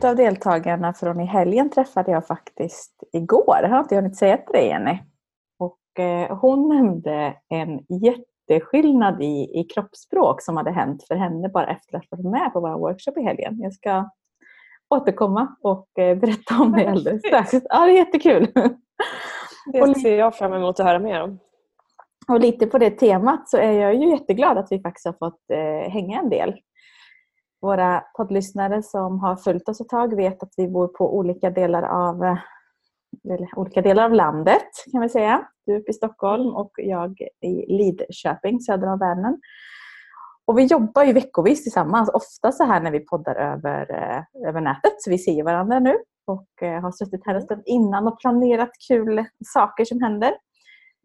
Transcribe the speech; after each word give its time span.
Utav 0.00 0.16
deltagarna 0.16 0.92
från 0.92 1.20
i 1.20 1.24
helgen 1.24 1.70
träffade 1.70 2.10
jag 2.10 2.26
faktiskt 2.26 3.04
igår. 3.12 3.58
Det 3.62 3.68
har 3.68 3.80
inte 3.80 3.94
jag 3.94 4.02
hunnit 4.02 4.18
säga 4.18 4.36
till 4.36 4.52
dig 4.52 4.66
Jenny. 4.66 4.98
Och 5.58 6.04
eh, 6.04 6.38
hon 6.38 6.68
nämnde 6.68 7.34
en 7.48 7.80
jätteskillnad 7.88 9.22
i, 9.22 9.60
i 9.60 9.64
kroppsspråk 9.74 10.42
som 10.42 10.56
hade 10.56 10.70
hänt 10.70 11.04
för 11.08 11.14
henne 11.14 11.48
bara 11.48 11.66
efter 11.66 11.96
att 11.96 12.04
ha 12.10 12.16
varit 12.16 12.30
med 12.30 12.52
på 12.52 12.60
vår 12.60 12.78
workshop 12.78 13.12
i 13.16 13.22
helgen. 13.22 13.60
Jag 13.60 13.72
ska 13.72 14.10
återkomma 14.94 15.56
och 15.62 15.98
eh, 15.98 16.18
berätta 16.18 16.60
om 16.60 16.72
det 16.72 16.90
alldeles 16.90 17.22
strax. 17.26 17.52
Ja, 17.52 17.86
det 17.86 17.92
är 17.92 17.96
jättekul. 17.96 18.52
Det 19.72 19.94
ser 19.94 20.18
jag 20.18 20.34
fram 20.34 20.52
emot 20.52 20.80
att 20.80 20.86
höra 20.86 20.98
mer 20.98 21.22
om. 21.22 21.38
Och 22.28 22.40
lite 22.40 22.66
på 22.66 22.78
det 22.78 22.90
temat 22.90 23.48
så 23.48 23.56
är 23.56 23.72
jag 23.72 23.94
ju 23.94 24.10
jätteglad 24.10 24.58
att 24.58 24.72
vi 24.72 24.80
faktiskt 24.80 25.06
har 25.06 25.12
fått 25.12 25.50
eh, 25.52 25.92
hänga 25.92 26.18
en 26.18 26.30
del. 26.30 26.54
Våra 27.60 28.00
poddlyssnare 28.16 28.82
som 28.82 29.20
har 29.20 29.36
följt 29.36 29.68
oss 29.68 29.80
ett 29.80 29.88
tag 29.88 30.16
vet 30.16 30.42
att 30.42 30.54
vi 30.56 30.68
bor 30.68 30.88
på 30.88 31.16
olika 31.16 31.50
delar 31.50 31.82
av, 31.82 32.24
eh, 32.24 32.38
olika 33.56 33.82
delar 33.82 34.04
av 34.04 34.12
landet 34.12 34.68
kan 34.92 35.00
vi 35.00 35.08
säga. 35.08 35.46
Du 35.66 35.76
uppe 35.76 35.90
i 35.90 35.94
Stockholm 35.94 36.54
och 36.54 36.70
jag 36.76 37.20
i 37.40 37.76
Lidköping 37.76 38.60
söder 38.60 38.86
om 38.86 38.98
Vänern. 38.98 39.40
Och 40.46 40.58
vi 40.58 40.64
jobbar 40.64 41.04
ju 41.04 41.12
veckovis 41.12 41.62
tillsammans, 41.62 42.08
ofta 42.08 42.52
så 42.52 42.64
här 42.64 42.80
när 42.80 42.90
vi 42.90 43.00
poddar 43.00 43.34
över, 43.34 43.90
eh, 43.90 44.48
över 44.48 44.60
nätet. 44.60 44.92
Så 44.98 45.10
vi 45.10 45.18
ser 45.18 45.44
varandra 45.44 45.78
nu 45.78 45.96
och 46.26 46.62
eh, 46.62 46.80
har 46.80 46.92
suttit 46.92 47.26
här 47.26 47.34
en 47.34 47.42
stund 47.42 47.62
innan 47.66 48.06
och 48.06 48.20
planerat 48.20 48.70
kul 48.88 49.24
saker 49.44 49.84
som 49.84 50.02
händer. 50.02 50.32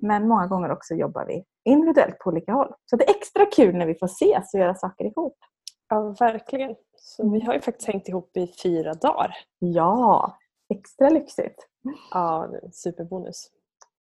Men 0.02 0.28
många 0.28 0.48
gånger 0.48 0.72
också 0.72 0.94
jobbar 0.94 1.26
vi 1.26 1.44
individuellt 1.66 2.20
på 2.20 2.30
olika 2.30 2.54
håll. 2.54 2.74
Så 2.86 2.96
det 2.96 3.10
är 3.10 3.16
extra 3.16 3.46
kul 3.46 3.76
när 3.76 3.86
vi 3.86 3.96
får 3.96 4.06
ses 4.06 4.54
och 4.54 4.60
göra 4.60 4.76
saker 4.76 5.06
ihop. 5.06 5.38
Ja, 5.90 6.16
verkligen. 6.20 6.76
Så 6.96 7.30
vi 7.30 7.42
har 7.42 7.54
ju 7.54 7.62
faktiskt 7.62 7.88
hängt 7.88 8.08
ihop 8.08 8.38
i 8.38 8.48
fyra 8.64 8.94
dagar. 8.94 9.36
Ja, 9.60 10.38
extra 10.74 11.10
lyxigt. 11.10 11.68
Ja, 12.12 12.50
superbonus. 12.72 13.52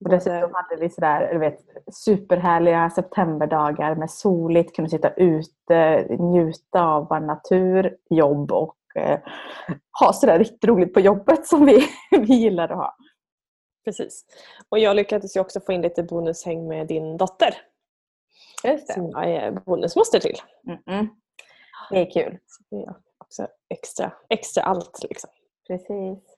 Och 0.05 0.11
dessutom 0.11 0.51
hade 0.55 0.77
vi 0.81 0.91
sådär, 0.91 1.33
du 1.33 1.39
vet, 1.39 1.59
superhärliga 1.93 2.91
septemberdagar 2.91 3.95
med 3.95 4.11
soligt, 4.11 4.77
kunde 4.77 4.91
sitta 4.91 5.11
ute, 5.11 6.07
njuta 6.19 6.85
av 6.85 7.23
natur, 7.23 7.97
jobb 8.11 8.53
och 8.53 8.77
eh, 8.95 9.21
ha 10.01 10.13
sådär 10.13 10.39
riktigt 10.39 10.65
roligt 10.65 10.95
på 10.95 11.01
jobbet 11.01 11.47
som 11.47 11.67
vi, 11.67 11.87
vi 12.11 12.35
gillar 12.35 12.69
att 12.69 12.77
ha. 12.77 12.97
Precis. 13.85 14.25
Och 14.69 14.79
jag 14.79 14.97
lyckades 14.97 15.37
ju 15.37 15.41
också 15.41 15.61
få 15.61 15.73
in 15.73 15.83
lite 15.83 16.03
bonushäng 16.03 16.69
med 16.69 16.87
din 16.87 17.17
dotter. 17.17 17.55
Just 18.65 18.87
det. 18.87 18.93
Som 18.93 19.11
jag 19.11 19.31
är 19.31 19.51
bonusmoster 19.51 20.21
till. 20.21 20.37
Mm 20.67 20.79
-mm. 20.87 21.09
Det 21.91 22.01
är 22.01 22.11
kul. 22.11 22.39
Så 22.47 22.63
det 22.71 22.83
är 22.83 22.95
också 23.19 23.47
extra, 23.69 24.13
extra 24.29 24.63
allt. 24.63 25.01
Liksom. 25.09 25.31
Precis. 25.69 26.37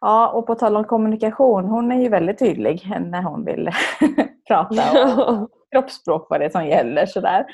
Ja, 0.00 0.28
och 0.28 0.46
på 0.46 0.54
tal 0.54 0.76
om 0.76 0.84
kommunikation, 0.84 1.64
hon 1.64 1.92
är 1.92 2.00
ju 2.02 2.08
väldigt 2.08 2.38
tydlig 2.38 2.90
när 3.00 3.22
hon 3.22 3.44
vill 3.44 3.70
prata 4.48 5.26
om 5.26 5.48
kroppsspråk, 5.72 6.26
vad 6.30 6.40
det 6.40 6.44
är 6.44 6.50
som 6.50 6.66
gäller. 6.66 7.06
Sådär. 7.06 7.46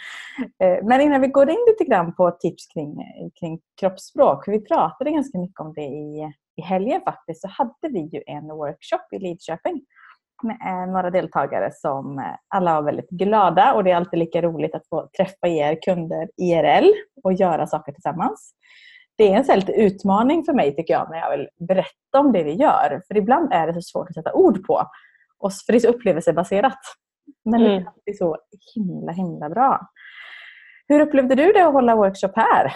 Eh, 0.63 0.85
men 0.85 1.01
innan 1.01 1.21
vi 1.21 1.29
går 1.29 1.51
in 1.51 1.65
lite 1.67 1.85
grann 1.85 2.15
på 2.15 2.31
tips 2.31 2.67
kring, 2.67 2.97
kring 3.41 3.61
kroppsspråk, 3.81 4.45
för 4.45 4.53
vi 4.53 4.61
pratade 4.61 5.11
ganska 5.11 5.39
mycket 5.39 5.61
om 5.61 5.73
det 5.75 5.83
i, 5.83 6.33
i 6.57 6.63
helgen 6.63 7.01
faktiskt, 7.05 7.41
så 7.41 7.49
hade 7.49 7.89
vi 7.93 8.01
ju 8.01 8.23
en 8.27 8.49
workshop 8.49 9.13
i 9.13 9.19
Lidköping 9.19 9.81
med 10.43 10.89
några 10.89 11.11
deltagare 11.11 11.71
som 11.73 12.35
alla 12.49 12.75
var 12.75 12.83
väldigt 12.83 13.11
glada 13.11 13.73
och 13.75 13.85
det 13.85 13.91
är 13.91 13.97
alltid 13.97 14.19
lika 14.19 14.43
roligt 14.43 14.75
att 14.75 14.89
få 14.89 15.09
träffa 15.17 15.49
er 15.49 15.79
kunder 15.83 16.29
IRL 16.37 16.93
och 17.25 17.33
göra 17.33 17.67
saker 17.67 17.93
tillsammans. 17.93 18.55
Det 19.19 19.33
är 19.33 19.37
en 19.37 19.45
sån 19.45 19.75
utmaning 19.75 20.45
för 20.45 20.53
mig 20.53 20.77
tycker 20.77 20.95
jag 20.95 21.11
när 21.11 21.19
jag 21.19 21.31
vill 21.37 21.49
berätta 21.69 22.21
om 22.21 22.33
det 22.33 22.43
vi 22.43 22.53
gör. 22.53 23.03
För 23.09 23.17
ibland 23.17 23.53
är 23.53 23.67
det 23.67 23.75
så 23.75 23.81
svårt 23.81 24.09
att 24.09 24.15
sätta 24.15 24.33
ord 24.33 24.67
på. 24.67 24.83
Och 25.39 25.53
för 25.53 25.73
det 25.73 25.79
är 25.79 25.81
så 25.81 25.89
upplevelsebaserat. 25.89 26.79
Men 27.45 27.67
mm. 27.67 27.85
det 28.05 28.11
är 28.11 28.15
så 28.15 28.37
himla 28.75 29.13
himla 29.13 29.49
bra. 29.49 29.81
Hur 30.89 31.01
upplevde 31.01 31.35
du 31.35 31.53
det 31.53 31.67
att 31.67 31.73
hålla 31.73 31.97
workshop 31.97 32.33
här? 32.37 32.75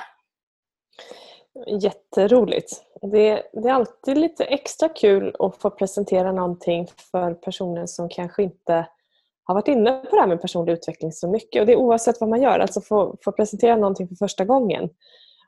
Jätteroligt. 1.67 2.83
Det, 3.03 3.43
det, 3.53 3.69
är 3.69 3.73
alltid 3.73 4.19
lite 4.19 4.45
extra 4.45 4.89
kul 4.89 5.37
att 5.39 5.57
få 5.57 5.71
presentera 5.71 6.33
någonting 6.33 6.89
för 7.13 7.35
personer 7.35 7.87
som 7.87 8.09
kanske 8.09 8.43
inte 8.43 8.89
har 9.45 9.55
varit 9.55 9.69
inne 9.69 9.93
på 9.93 10.17
det 10.17 10.21
här 10.21 10.29
med 10.29 10.41
personlig 10.41 10.73
utveckling 10.73 11.13
så 11.13 11.31
mycket. 11.31 11.61
Och 11.61 11.67
Det 11.67 11.73
är 11.73 11.77
oavsett 11.77 12.21
vad 12.21 12.31
man 12.31 12.43
gör. 12.43 12.59
Alltså 12.59 12.81
få, 12.81 13.17
få 13.25 13.33
presentera 13.33 13.77
någonting 13.77 14.09
för 14.09 14.15
första 14.15 14.45
gången 14.45 14.91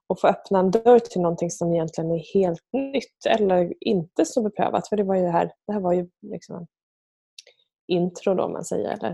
och 0.06 0.20
få 0.20 0.26
öppna 0.26 0.58
en 0.58 0.70
dörr 0.70 0.98
till 0.98 1.20
någonting 1.20 1.50
som 1.50 1.74
egentligen 1.74 2.10
är 2.10 2.34
helt 2.34 2.72
nytt 2.72 3.26
eller 3.26 3.74
inte 3.80 4.24
så 4.24 4.42
beprövat. 4.42 4.88
För 4.88 4.96
det, 4.96 5.02
var 5.02 5.14
ju 5.14 5.26
här, 5.26 5.52
det 5.66 5.72
här 5.72 5.80
var 5.80 5.92
ju 5.92 6.08
liksom 6.22 6.56
en 6.56 6.66
intro 7.86 8.34
då, 8.34 8.44
om 8.44 8.52
man 8.52 8.64
säger. 8.64 8.88
Eller, 8.88 9.10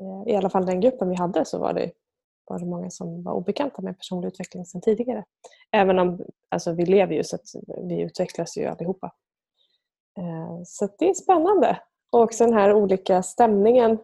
eh, 0.00 0.32
I 0.32 0.36
alla 0.36 0.50
fall 0.50 0.66
den 0.66 0.80
gruppen 0.80 1.08
vi 1.08 1.14
hade 1.14 1.44
så 1.44 1.58
var 1.58 1.72
det 1.72 1.90
var 2.46 2.58
det 2.58 2.66
många 2.66 2.90
som 2.90 3.22
var 3.22 3.32
obekanta 3.32 3.82
med 3.82 3.98
personlig 3.98 4.28
utveckling 4.28 4.64
sedan 4.64 4.80
tidigare. 4.80 5.24
Även 5.72 5.98
om 5.98 6.20
alltså, 6.48 6.72
vi 6.72 6.86
lever 6.86 7.14
ju 7.14 7.24
så 7.24 7.36
att 7.36 7.46
vi 7.88 8.00
utvecklas 8.00 8.56
ju 8.56 8.66
allihopa. 8.66 9.12
Eh, 10.18 10.62
så 10.64 10.88
det 10.98 11.08
är 11.08 11.14
spännande. 11.14 11.80
Och 12.12 12.20
också 12.20 12.44
den 12.44 12.54
här 12.54 12.72
olika 12.72 13.22
stämningen 13.22 13.98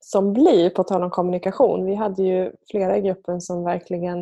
som 0.00 0.32
blir, 0.32 0.70
på 0.70 0.84
tal 0.84 1.02
om 1.02 1.10
kommunikation. 1.10 1.84
Vi 1.84 1.94
hade 1.94 2.22
ju 2.22 2.52
flera 2.70 2.96
i 2.96 3.00
gruppen 3.00 3.40
som 3.40 3.64
verkligen 3.64 4.20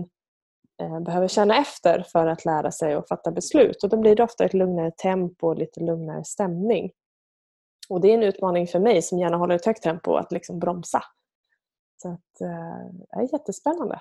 eh, 0.82 1.00
behöver 1.00 1.28
känna 1.28 1.56
efter 1.56 2.06
för 2.12 2.26
att 2.26 2.44
lära 2.44 2.70
sig 2.70 2.96
och 2.96 3.08
fatta 3.08 3.30
beslut. 3.30 3.84
Och 3.84 3.88
då 3.88 3.96
blir 3.96 4.16
det 4.16 4.22
ofta 4.22 4.44
ett 4.44 4.54
lugnare 4.54 4.90
tempo 4.90 5.46
och 5.46 5.58
lite 5.58 5.80
lugnare 5.80 6.24
stämning. 6.24 6.90
Och 7.88 8.00
Det 8.00 8.10
är 8.10 8.14
en 8.14 8.22
utmaning 8.22 8.66
för 8.66 8.78
mig 8.78 9.02
som 9.02 9.18
gärna 9.18 9.36
håller 9.36 9.54
ett 9.54 9.66
högt 9.66 9.82
tempo 9.82 10.14
att 10.14 10.32
liksom 10.32 10.58
bromsa 10.58 11.02
så 12.02 12.08
att, 12.08 12.40
eh, 12.40 12.86
det 13.10 13.16
är 13.16 13.32
jättespännande. 13.32 14.00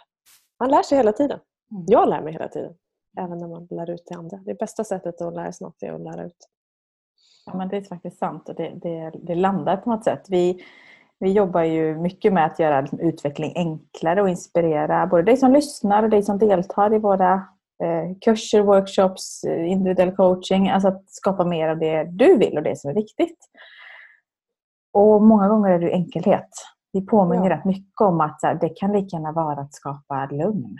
Man 0.59 0.71
lär 0.71 0.83
sig 0.83 0.97
hela 0.97 1.13
tiden. 1.13 1.39
Mm. 1.71 1.83
Jag 1.87 2.09
lär 2.09 2.21
mig 2.21 2.33
hela 2.33 2.47
tiden. 2.47 2.73
Även 3.17 3.37
när 3.37 3.47
man 3.47 3.67
lär 3.69 3.89
ut 3.89 4.05
till 4.05 4.17
andra. 4.17 4.37
Det 4.37 4.53
bästa 4.53 4.83
sättet 4.83 5.21
att 5.21 5.33
lära 5.33 5.51
sig 5.51 5.65
något 5.65 5.83
är 5.83 5.93
att 5.93 6.01
lära 6.01 6.25
ut. 6.25 6.47
Ja, 7.45 7.57
men 7.57 7.69
det 7.69 7.77
är 7.77 7.81
faktiskt 7.81 8.17
sant 8.17 8.49
och 8.49 8.55
det, 8.55 8.69
det, 8.81 9.11
det 9.23 9.35
landar 9.35 9.77
på 9.77 9.89
något 9.89 10.03
sätt. 10.03 10.25
Vi, 10.29 10.63
vi 11.19 11.31
jobbar 11.31 11.63
ju 11.63 11.95
mycket 11.95 12.33
med 12.33 12.45
att 12.45 12.59
göra 12.59 12.87
utveckling 12.99 13.53
enklare 13.55 14.21
och 14.21 14.29
inspirera 14.29 15.07
både 15.07 15.23
dig 15.23 15.37
som 15.37 15.53
lyssnar 15.53 16.03
och 16.03 16.09
dig 16.09 16.23
som 16.23 16.37
deltar 16.37 16.93
i 16.93 16.99
våra 16.99 17.33
eh, 17.83 18.17
kurser, 18.21 18.61
workshops, 18.61 19.43
eh, 19.43 19.71
individuell 19.71 20.15
coaching. 20.15 20.69
Alltså 20.69 20.87
att 20.87 21.09
skapa 21.09 21.45
mer 21.45 21.69
av 21.69 21.79
det 21.79 22.03
du 22.03 22.37
vill 22.37 22.57
och 22.57 22.63
det 22.63 22.79
som 22.79 22.89
är 22.89 22.95
viktigt. 22.95 23.37
Och 24.93 25.21
många 25.21 25.47
gånger 25.47 25.71
är 25.71 25.79
det 25.79 25.91
enkelhet. 25.91 26.49
Vi 26.93 27.01
påminner 27.01 27.49
ja. 27.49 27.57
rätt 27.57 27.65
mycket 27.65 28.01
om 28.01 28.21
att 28.21 28.39
här, 28.43 28.55
det 28.55 28.69
kan 28.69 28.91
lika 28.91 29.15
gärna 29.15 29.31
vara 29.31 29.61
att 29.61 29.73
skapa 29.73 30.25
lugn 30.25 30.77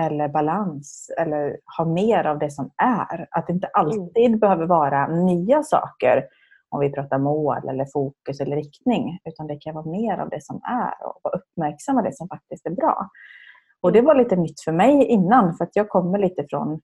eller 0.00 0.28
balans 0.28 1.10
eller 1.18 1.56
ha 1.78 1.84
mer 1.84 2.24
av 2.24 2.38
det 2.38 2.50
som 2.50 2.70
är. 2.82 3.26
Att 3.30 3.46
det 3.46 3.52
inte 3.52 3.66
alltid 3.66 4.26
mm. 4.26 4.38
behöver 4.38 4.66
vara 4.66 5.06
nya 5.06 5.62
saker 5.62 6.24
om 6.70 6.80
vi 6.80 6.90
pratar 6.90 7.18
mål 7.18 7.68
eller 7.68 7.86
fokus 7.92 8.40
eller 8.40 8.56
riktning. 8.56 9.18
Utan 9.24 9.46
det 9.46 9.56
kan 9.56 9.74
vara 9.74 9.86
mer 9.86 10.18
av 10.18 10.28
det 10.28 10.44
som 10.44 10.60
är 10.64 11.06
och 11.06 11.20
vara 11.22 11.34
uppmärksamma 11.34 12.02
det 12.02 12.16
som 12.16 12.28
faktiskt 12.28 12.66
är 12.66 12.70
bra. 12.70 13.08
Och 13.80 13.92
det 13.92 14.00
var 14.00 14.14
lite 14.14 14.36
nytt 14.36 14.60
för 14.60 14.72
mig 14.72 15.04
innan 15.04 15.56
för 15.56 15.64
att 15.64 15.76
jag 15.76 15.88
kommer 15.88 16.18
lite 16.18 16.46
från 16.50 16.80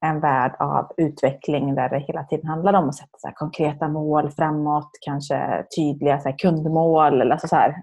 en 0.00 0.20
värld 0.20 0.56
av 0.58 0.92
utveckling 0.96 1.74
där 1.74 1.88
det 1.88 1.98
hela 1.98 2.24
tiden 2.24 2.46
handlar 2.46 2.74
om 2.74 2.88
att 2.88 2.96
sätta 2.96 3.18
så 3.18 3.30
konkreta 3.34 3.88
mål 3.88 4.30
framåt, 4.30 4.90
kanske 5.00 5.66
tydliga 5.76 6.20
så 6.20 6.32
kundmål 6.32 7.20
eller 7.20 7.32
alltså 7.32 7.48
så 7.48 7.56
här, 7.56 7.82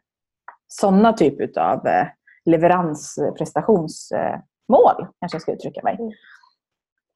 sådana 0.68 1.14
typer 1.14 1.60
av 1.60 1.88
eh, 1.88 2.08
leveransprestationsmål, 2.46 5.08
kanske 5.20 5.36
jag 5.36 5.42
ska 5.42 5.54
uttrycka 5.54 5.82
mig. 5.84 5.98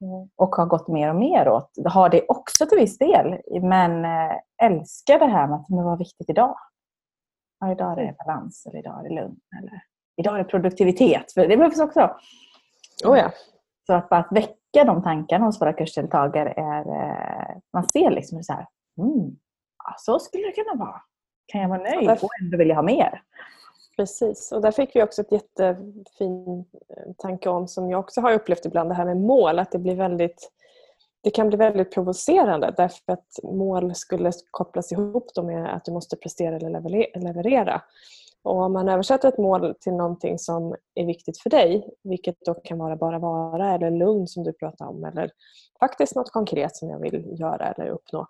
Mm. 0.02 0.30
Och 0.36 0.56
har 0.56 0.66
gått 0.66 0.88
mer 0.88 1.10
och 1.10 1.16
mer 1.16 1.50
åt, 1.50 1.72
har 1.86 2.10
det 2.10 2.26
också 2.28 2.66
till 2.66 2.78
viss 2.78 2.98
del, 2.98 3.42
men 3.62 4.06
eh, 4.06 4.38
älskar 4.64 5.20
det 5.20 5.26
här 5.26 5.48
med 5.48 5.56
att 5.56 5.66
det 5.68 5.84
var 5.84 5.98
viktigt 5.98 6.30
idag. 6.30 6.56
Ja, 7.60 7.72
idag 7.72 7.92
är 7.92 7.96
det 7.96 8.02
mm. 8.02 8.16
balans, 8.26 8.66
eller 8.66 8.80
idag 8.80 9.00
är 9.00 9.04
det 9.10 9.16
lugn, 9.16 9.36
eller 9.60 9.82
idag 10.18 10.36
är 10.36 10.38
det 10.38 10.44
produktivitet. 10.44 11.32
För 11.32 11.48
det 11.48 11.58
behövs 11.58 11.80
också. 11.80 12.16
Oh 13.06 13.18
ja. 13.18 13.32
Så 13.88 13.94
att 13.94 14.10
bara 14.10 14.20
att 14.20 14.32
väcka 14.32 14.54
de 14.86 15.04
tankarna 15.04 15.46
hos 15.46 15.62
våra 15.62 15.74
kursdeltagare 15.74 16.54
är... 16.58 16.80
Eh, 16.80 17.58
man 17.74 17.90
ser 17.90 18.12
liksom 18.12 18.44
så 18.44 18.54
här, 18.54 18.68
mm, 18.98 19.36
så 19.98 20.20
skulle 20.20 20.44
det 20.44 20.52
kunna 20.52 20.86
vara. 20.86 21.02
Kan 21.46 21.62
jag 21.62 21.70
vara 21.70 21.82
nöjd 21.82 22.10
och 22.10 22.30
ändå 22.42 22.58
vill 22.58 22.70
jag 22.70 22.76
ha 22.76 22.84
mer? 22.84 23.22
Precis, 23.98 24.52
och 24.52 24.62
där 24.62 24.72
fick 24.72 24.96
vi 24.96 25.04
också 25.04 25.22
ett 25.22 25.32
jättefin 25.32 26.66
eh, 26.98 27.14
tanke 27.18 27.50
om 27.50 27.68
som 27.68 27.90
jag 27.90 28.00
också 28.00 28.22
har 28.22 28.34
upplevt 28.34 28.66
ibland, 28.66 28.90
det 28.90 28.96
här 28.96 29.06
med 29.06 29.18
mål. 29.18 29.60
Att 29.60 29.72
det 29.72 29.80
blir 29.80 29.96
väldigt 29.96 30.52
det 31.24 31.32
kan 31.32 31.48
bli 31.48 31.58
väldigt 31.58 31.94
provocerande 31.94 32.74
därför 32.78 33.14
att 33.14 33.40
mål 33.44 33.96
skulle 33.96 34.32
kopplas 34.52 34.92
ihop 34.92 35.32
med 35.44 35.76
att 35.76 35.86
du 35.86 35.92
måste 35.92 36.16
prestera 36.16 36.56
eller 36.56 36.70
leverera. 37.20 37.82
Och 38.48 38.62
om 38.62 38.74
man 38.74 38.90
översätter 38.90 39.28
ett 39.28 39.38
mål 39.38 39.76
till 39.80 39.94
någonting 39.94 40.40
som 40.40 40.76
är 40.96 41.06
viktigt 41.06 41.38
för 41.40 41.50
dig, 41.50 41.90
vilket 42.04 42.36
då 42.46 42.54
kan 42.54 42.78
vara 42.78 42.96
bara 42.96 43.20
vara 43.20 43.74
eller 43.74 43.92
lugn 43.92 44.28
som 44.28 44.44
du 44.44 44.54
pratar 44.54 44.88
om 44.88 45.04
eller 45.04 45.32
faktiskt 45.80 46.16
något 46.16 46.32
konkret 46.32 46.76
som 46.76 46.90
jag 46.90 47.00
vill 47.00 47.40
göra 47.40 47.68
eller 47.68 47.90
uppnå. 47.90 48.28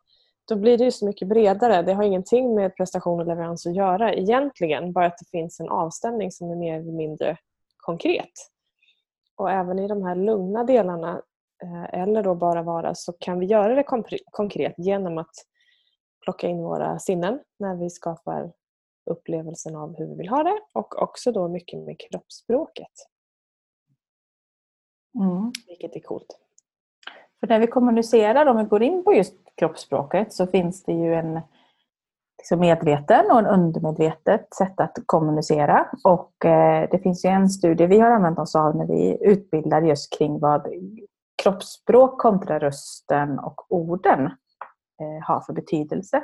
Då 0.47 0.55
blir 0.55 0.77
det 0.77 0.83
ju 0.83 0.91
så 0.91 1.05
mycket 1.05 1.27
bredare. 1.27 1.81
Det 1.81 1.93
har 1.93 2.03
ingenting 2.03 2.55
med 2.55 2.75
prestation 2.75 3.19
och 3.19 3.27
leverans 3.27 3.65
att 3.65 3.75
göra 3.75 4.13
egentligen, 4.13 4.93
bara 4.93 5.05
att 5.05 5.17
det 5.17 5.29
finns 5.31 5.59
en 5.59 5.69
avstämning 5.69 6.31
som 6.31 6.51
är 6.51 6.55
mer 6.55 6.79
eller 6.79 6.91
mindre 6.91 7.37
konkret. 7.77 8.31
Och 9.35 9.51
även 9.51 9.79
i 9.79 9.87
de 9.87 10.03
här 10.03 10.15
lugna 10.15 10.63
delarna 10.63 11.21
eh, 11.63 11.99
eller 12.01 12.23
då 12.23 12.35
bara 12.35 12.63
vara 12.63 12.95
så 12.95 13.13
kan 13.19 13.39
vi 13.39 13.45
göra 13.45 13.75
det 13.75 13.85
konkret 14.31 14.73
genom 14.77 15.17
att 15.17 15.35
plocka 16.23 16.47
in 16.47 16.57
våra 16.57 16.99
sinnen 16.99 17.39
när 17.59 17.75
vi 17.75 17.89
skapar 17.89 18.51
upplevelsen 19.07 19.75
av 19.75 19.97
hur 19.97 20.05
vi 20.07 20.15
vill 20.15 20.29
ha 20.29 20.43
det 20.43 20.59
och 20.73 21.01
också 21.01 21.31
då 21.31 21.47
mycket 21.47 21.79
med 21.79 21.99
kroppsspråket. 21.99 22.91
Mm. 25.19 25.51
Vilket 25.67 25.95
är 25.95 25.99
coolt. 25.99 26.39
För 27.39 27.47
när 27.47 27.59
vi 27.59 27.67
kommunicerar, 27.67 28.45
om 28.45 28.57
vi 28.57 28.63
går 28.63 28.83
in 28.83 29.03
på 29.03 29.13
just 29.13 29.35
kroppsspråket, 29.55 30.33
så 30.33 30.47
finns 30.47 30.83
det 30.83 30.93
ju 30.93 31.13
en 31.13 31.41
liksom 32.37 32.59
medveten 32.59 33.31
och 33.31 33.39
en 33.39 33.45
undermedvetet 33.45 34.53
sätt 34.53 34.79
att 34.79 34.97
kommunicera. 35.05 35.87
Och 36.03 36.45
eh, 36.45 36.89
det 36.91 36.99
finns 36.99 37.25
ju 37.25 37.29
en 37.29 37.49
studie 37.49 37.85
vi 37.85 37.99
har 37.99 38.11
använt 38.11 38.39
oss 38.39 38.55
av 38.55 38.75
när 38.75 38.85
vi 38.85 39.17
utbildar 39.21 39.81
just 39.81 40.17
kring 40.17 40.39
vad 40.39 40.67
kroppsspråk 41.43 42.21
kontra 42.21 42.59
rösten 42.59 43.39
och 43.39 43.71
orden 43.71 44.25
eh, 45.01 45.27
har 45.27 45.41
för 45.41 45.53
betydelse 45.53 46.23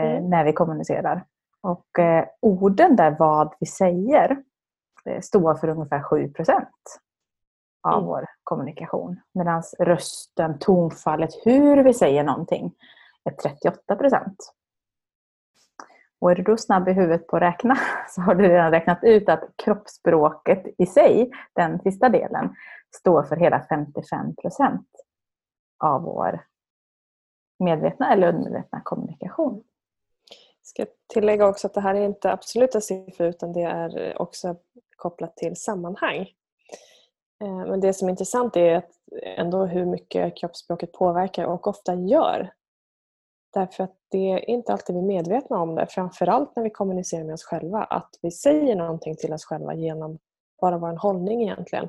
eh, 0.00 0.16
mm. 0.16 0.30
när 0.30 0.44
vi 0.44 0.52
kommunicerar. 0.52 1.24
Och 1.60 1.98
eh, 1.98 2.24
orden 2.40 2.96
där, 2.96 3.16
vad 3.18 3.54
vi 3.60 3.66
säger, 3.66 4.42
eh, 5.04 5.20
står 5.20 5.54
för 5.54 5.68
ungefär 5.68 6.00
7% 6.00 6.66
av 7.82 7.92
mm. 7.92 8.06
vår 8.06 8.26
kommunikation. 8.44 9.20
Medan 9.34 9.62
rösten, 9.78 10.58
tonfallet, 10.58 11.30
hur 11.44 11.84
vi 11.84 11.94
säger 11.94 12.24
någonting 12.24 12.74
är 13.24 13.30
38% 13.30 14.34
Och 16.18 16.30
är 16.30 16.34
du 16.34 16.42
då 16.42 16.56
snabb 16.56 16.88
i 16.88 16.92
huvudet 16.92 17.26
på 17.26 17.36
att 17.36 17.42
räkna 17.42 17.76
så 18.08 18.20
har 18.20 18.34
du 18.34 18.48
redan 18.48 18.70
räknat 18.70 18.98
ut 19.02 19.28
att 19.28 19.44
kroppsspråket 19.56 20.64
i 20.78 20.86
sig, 20.86 21.30
den 21.52 21.80
sista 21.80 22.08
delen, 22.08 22.54
står 22.96 23.22
för 23.22 23.36
hela 23.36 23.66
55% 23.70 24.84
av 25.84 26.02
vår 26.02 26.44
medvetna 27.58 28.12
eller 28.12 28.28
undermedvetna 28.28 28.80
kommunikation 28.84 29.64
ska 30.68 30.86
tillägga 31.14 31.48
också 31.48 31.66
att 31.66 31.74
det 31.74 31.80
här 31.80 31.94
är 31.94 32.04
inte 32.04 32.32
absoluta 32.32 32.80
siffror 32.80 33.28
utan 33.28 33.52
det 33.52 33.62
är 33.62 34.22
också 34.22 34.56
kopplat 34.96 35.36
till 35.36 35.56
sammanhang. 35.56 36.20
Eh, 37.44 37.66
men 37.66 37.80
det 37.80 37.92
som 37.92 38.08
är 38.08 38.10
intressant 38.10 38.56
är 38.56 38.82
ändå 39.22 39.66
hur 39.66 39.86
mycket 39.86 40.36
kroppsspråket 40.36 40.92
påverkar 40.92 41.44
och 41.44 41.66
ofta 41.66 41.94
gör. 41.94 42.52
Därför 43.54 43.84
att 43.84 43.94
det 44.10 44.32
är 44.32 44.50
inte 44.50 44.72
alltid 44.72 44.96
vi 44.96 45.02
är 45.02 45.06
medvetna 45.06 45.58
om 45.58 45.74
det, 45.74 45.86
framförallt 45.86 46.56
när 46.56 46.62
vi 46.62 46.70
kommunicerar 46.70 47.24
med 47.24 47.34
oss 47.34 47.44
själva, 47.44 47.84
att 47.84 48.10
vi 48.22 48.30
säger 48.30 48.76
någonting 48.76 49.16
till 49.16 49.32
oss 49.32 49.44
själva 49.44 49.74
genom 49.74 50.18
bara 50.60 50.78
vår 50.78 50.96
hållning 50.96 51.42
egentligen. 51.42 51.88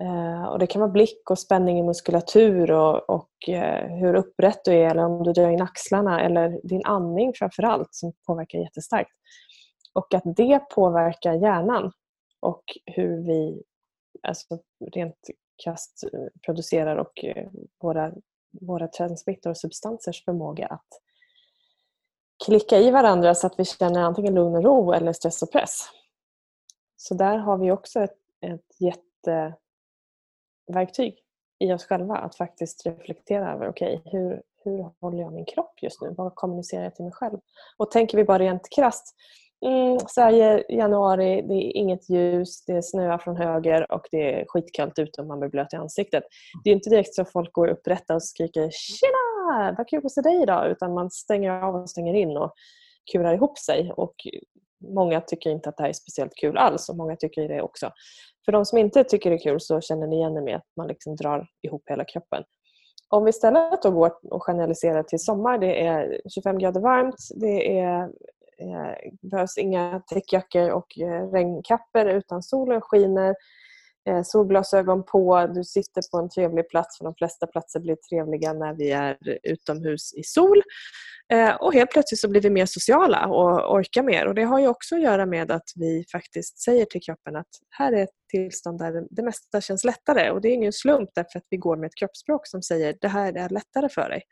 Eh, 0.00 0.44
och 0.44 0.58
Det 0.58 0.66
kan 0.66 0.80
vara 0.80 0.90
blick 0.90 1.30
och 1.30 1.38
spänning 1.38 1.78
i 1.78 1.82
muskulatur 1.82 2.70
och, 2.70 3.10
och 3.10 3.48
eh, 3.48 3.96
hur 3.96 4.14
upprätt 4.14 4.64
du 4.64 4.72
är 4.72 4.90
eller 4.90 5.04
om 5.04 5.22
du 5.22 5.32
drar 5.32 5.50
in 5.50 5.62
axlarna 5.62 6.20
eller 6.20 6.60
din 6.62 6.82
andning 6.84 7.32
framför 7.34 7.62
allt 7.62 7.94
som 7.94 8.12
påverkar 8.26 8.58
jättestarkt. 8.58 9.10
Och 9.92 10.14
att 10.14 10.22
det 10.24 10.60
påverkar 10.74 11.34
hjärnan 11.34 11.92
och 12.40 12.62
hur 12.86 13.26
vi 13.26 13.62
alltså 14.22 14.58
rent 14.92 15.30
krasst 15.64 16.04
eh, 16.12 16.40
producerar 16.46 16.96
och 16.96 17.24
eh, 17.24 17.48
våra, 17.82 18.12
våra 18.60 18.88
transmitter 18.88 19.50
och 19.50 19.56
substansers 19.56 20.24
förmåga 20.24 20.66
att 20.66 20.88
klicka 22.44 22.78
i 22.78 22.90
varandra 22.90 23.34
så 23.34 23.46
att 23.46 23.58
vi 23.58 23.64
känner 23.64 24.00
antingen 24.00 24.34
lugn 24.34 24.56
och 24.56 24.64
ro 24.64 24.92
eller 24.92 25.12
stress 25.12 25.42
och 25.42 25.52
press. 25.52 25.88
Så 26.96 27.14
där 27.14 27.36
har 27.36 27.58
vi 27.58 27.72
också 27.72 28.00
ett, 28.00 28.18
ett 28.40 28.80
jätte 28.80 29.54
verktyg 30.72 31.18
i 31.58 31.72
oss 31.72 31.84
själva 31.84 32.16
att 32.16 32.36
faktiskt 32.36 32.86
reflektera 32.86 33.52
över 33.52 33.68
okej, 33.68 33.96
okay, 33.96 34.20
hur, 34.20 34.42
hur 34.64 34.90
håller 35.00 35.18
jag 35.18 35.32
min 35.32 35.44
kropp 35.44 35.82
just 35.82 36.02
nu? 36.02 36.14
Vad 36.16 36.34
kommunicerar 36.34 36.82
jag 36.82 36.94
till 36.94 37.04
mig 37.04 37.12
själv? 37.12 37.38
Och 37.76 37.90
tänker 37.90 38.16
vi 38.18 38.24
bara 38.24 38.38
rent 38.38 38.68
krasst 38.76 39.14
mm, 39.66 39.98
Sverige, 40.08 40.64
januari, 40.68 41.42
det 41.42 41.54
är 41.54 41.76
inget 41.76 42.10
ljus, 42.10 42.64
det 42.64 42.82
snöar 42.82 43.18
från 43.18 43.36
höger 43.36 43.92
och 43.92 44.06
det 44.10 44.40
är 44.40 44.44
skitkallt 44.48 44.98
ute 44.98 45.20
och 45.20 45.26
man 45.26 45.40
blir 45.40 45.50
blöt 45.50 45.72
i 45.72 45.76
ansiktet. 45.76 46.24
Det 46.64 46.70
är 46.70 46.74
inte 46.74 46.90
direkt 46.90 47.14
så 47.14 47.22
att 47.22 47.32
folk 47.32 47.52
går 47.52 47.68
upprätta 47.68 48.14
och 48.14 48.22
skriker 48.22 48.70
”Tjena! 48.70 49.74
Vad 49.78 49.88
kul 49.88 50.06
att 50.06 50.12
se 50.12 50.20
dig 50.20 50.42
idag!” 50.42 50.70
utan 50.70 50.94
man 50.94 51.10
stänger 51.10 51.50
av 51.50 51.74
och 51.74 51.90
stänger 51.90 52.14
in 52.14 52.36
och 52.36 52.52
kurar 53.12 53.34
ihop 53.34 53.58
sig. 53.58 53.92
Och 53.96 54.14
många 54.94 55.20
tycker 55.20 55.50
inte 55.50 55.68
att 55.68 55.76
det 55.76 55.82
här 55.82 55.88
är 55.88 55.94
speciellt 55.94 56.34
kul 56.34 56.56
alls 56.56 56.88
och 56.88 56.96
många 56.96 57.16
tycker 57.16 57.48
det 57.48 57.62
också. 57.62 57.90
För 58.44 58.52
de 58.52 58.64
som 58.64 58.78
inte 58.78 59.04
tycker 59.04 59.30
det 59.30 59.36
är 59.36 59.42
kul 59.42 59.60
så 59.60 59.80
känner 59.80 60.06
ni 60.06 60.16
igen 60.16 60.34
det 60.34 60.42
med 60.42 60.56
att 60.56 60.76
man 60.76 60.88
liksom 60.88 61.16
drar 61.16 61.46
ihop 61.62 61.82
hela 61.86 62.04
kroppen. 62.04 62.44
Om 63.08 63.24
vi 63.24 63.30
istället 63.30 63.82
då 63.82 63.90
går 63.90 64.12
och 64.30 64.42
generaliserar 64.42 65.02
till 65.02 65.18
sommar, 65.18 65.58
det 65.58 65.86
är 65.86 66.20
25 66.34 66.58
grader 66.58 66.80
varmt, 66.80 67.28
det 67.34 67.78
är, 67.78 68.02
eh, 68.58 69.10
behövs 69.22 69.58
inga 69.58 70.02
täckjackor 70.06 70.70
och 70.70 70.98
eh, 70.98 71.30
regnkappor 71.30 72.06
utan 72.08 72.42
solen 72.42 72.80
skiner, 72.80 73.34
eh, 74.08 74.22
solglasögon 74.22 75.04
på, 75.04 75.46
du 75.54 75.64
sitter 75.64 76.02
på 76.10 76.18
en 76.18 76.28
trevlig 76.28 76.68
plats 76.68 76.98
för 76.98 77.04
de 77.04 77.14
flesta 77.14 77.46
platser 77.46 77.80
blir 77.80 77.96
trevliga 78.10 78.52
när 78.52 78.74
vi 78.74 78.90
är 78.90 79.16
utomhus 79.42 80.14
i 80.14 80.22
sol. 80.22 80.62
Eh, 81.32 81.54
och 81.54 81.74
helt 81.74 81.90
plötsligt 81.90 82.20
så 82.20 82.28
blir 82.28 82.40
vi 82.40 82.50
mer 82.50 82.66
sociala 82.66 83.26
och 83.26 83.74
orkar 83.74 84.02
mer. 84.02 84.26
Och 84.26 84.34
Det 84.34 84.42
har 84.42 84.60
ju 84.60 84.68
också 84.68 84.94
att 84.94 85.02
göra 85.02 85.26
med 85.26 85.50
att 85.50 85.68
vi 85.76 86.04
faktiskt 86.12 86.58
säger 86.58 86.84
till 86.84 87.02
kroppen 87.02 87.36
att 87.36 87.48
här 87.68 87.92
är 87.92 88.02
ett 88.02 88.19
tillstånd 88.30 88.78
där 88.78 89.06
det 89.10 89.22
mesta 89.22 89.60
känns 89.60 89.84
lättare. 89.84 90.30
Och 90.30 90.40
Det 90.40 90.48
är 90.48 90.54
ingen 90.54 90.72
slump 90.72 91.10
därför 91.14 91.38
att 91.38 91.46
vi 91.50 91.56
går 91.56 91.76
med 91.76 91.86
ett 91.86 91.96
kroppsspråk 91.96 92.46
som 92.46 92.62
säger 92.62 92.96
det 93.00 93.08
här 93.08 93.32
är 93.32 93.48
lättare 93.48 93.88
för 93.88 94.08
dig. 94.08 94.22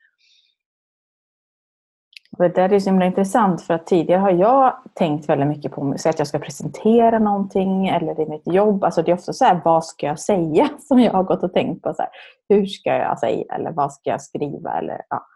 Det 2.38 2.49
där 2.49 2.72
är 2.72 2.78
så 2.78 2.90
himla 2.90 3.06
intressant 3.06 3.62
för 3.62 3.75
att 3.75 3.87
tidigare 3.87 4.20
har 4.20 4.30
jag 4.30 4.82
tänkt 4.94 5.28
väldigt 5.28 5.49
mycket 5.49 5.72
på 5.72 5.94
så 5.96 6.08
att 6.08 6.18
jag 6.18 6.28
ska 6.28 6.38
presentera 6.38 7.18
någonting 7.18 7.88
eller 7.88 8.20
i 8.20 8.26
mitt 8.26 8.46
jobb. 8.46 8.84
Alltså 8.84 9.02
det 9.02 9.11
är 9.11 9.14
ofta 9.14 9.32
så 9.32 9.44
här, 9.44 9.61
vad 9.64 9.84
ska 9.84 10.06
jag 10.06 10.20
säga? 10.20 10.68
Som 10.78 11.00
jag 11.00 11.12
har 11.12 11.25
gått 11.25 11.42
och 11.42 11.52
tänkt 11.52 11.82
på. 11.82 11.94
Så 11.94 12.02
här, 12.02 12.11
hur 12.49 12.66
ska 12.66 12.90
jag 12.90 13.18
säga 13.18 13.54
eller 13.54 13.70
vad 13.70 13.92
ska 13.92 14.11
jag 14.11 14.22
skriva? 14.22 14.78
Eller, 14.78 15.02
ja. 15.08 15.26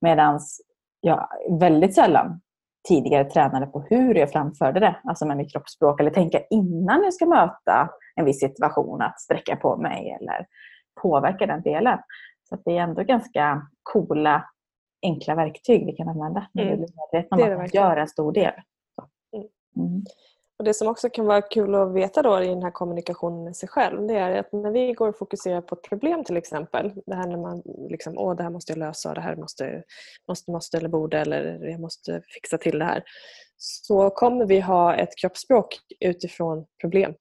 Medans 0.00 0.60
jag 1.00 1.28
väldigt 1.60 1.94
sällan 1.94 2.40
tidigare 2.88 3.24
tränade 3.24 3.66
på 3.66 3.80
hur 3.80 4.14
jag 4.14 4.32
framförde 4.32 4.80
det, 4.80 4.96
alltså 5.04 5.26
med 5.26 5.36
mitt 5.36 5.52
kroppsspråk, 5.52 6.00
eller 6.00 6.10
tänka 6.10 6.40
innan 6.50 7.02
jag 7.04 7.14
ska 7.14 7.26
möta 7.26 7.88
en 8.14 8.24
viss 8.24 8.40
situation, 8.40 9.02
att 9.02 9.20
sträcka 9.20 9.56
på 9.56 9.76
mig 9.76 10.18
eller 10.20 10.46
påverka 11.02 11.46
den 11.46 11.62
delen. 11.62 11.98
Så 12.48 12.56
det 12.64 12.76
är 12.76 12.82
ändå 12.82 13.02
ganska 13.02 13.66
coola, 13.82 14.44
enkla 15.02 15.34
verktyg 15.34 15.86
vi 15.86 15.92
kan 15.92 16.08
använda 16.08 16.46
när 16.52 16.62
mm. 16.62 16.74
vi 16.74 16.76
blir 16.76 16.94
medvetna 16.96 17.56
om 17.56 17.64
att 17.64 17.74
göra 17.74 18.00
en 18.00 18.08
stor 18.08 18.32
del. 18.32 18.52
Mm. 19.76 20.02
Och 20.62 20.66
Det 20.66 20.74
som 20.74 20.88
också 20.88 21.10
kan 21.10 21.26
vara 21.26 21.42
kul 21.42 21.74
att 21.74 21.92
veta 21.92 22.22
då 22.22 22.42
i 22.42 22.46
den 22.46 22.62
här 22.62 22.70
kommunikationen 22.70 23.44
med 23.44 23.56
sig 23.56 23.68
själv 23.68 24.06
det 24.06 24.14
är 24.14 24.38
att 24.38 24.52
när 24.52 24.70
vi 24.70 24.92
går 24.92 25.08
och 25.08 25.18
fokuserar 25.18 25.60
på 25.60 25.74
ett 25.74 25.82
problem 25.82 26.24
till 26.24 26.36
exempel, 26.36 26.92
det 27.06 27.14
här 27.14 27.26
när 27.26 27.36
man 27.36 27.62
liksom, 27.88 28.18
åh 28.18 28.36
det 28.36 28.42
här 28.42 28.50
måste 28.50 28.72
jag 28.72 28.78
lösa, 28.78 29.14
det 29.14 29.20
här 29.20 29.36
måste, 29.36 29.82
måste, 30.28 30.50
måste 30.50 30.76
eller 30.78 30.88
borde 30.88 31.18
eller 31.18 31.64
jag 31.64 31.80
måste 31.80 32.22
fixa 32.34 32.58
till 32.58 32.78
det 32.78 32.84
här. 32.84 33.04
Så 33.56 34.10
kommer 34.10 34.46
vi 34.46 34.60
ha 34.60 34.94
ett 34.94 35.16
kroppsspråk 35.20 35.78
utifrån 36.00 36.66
problem. 36.80 37.14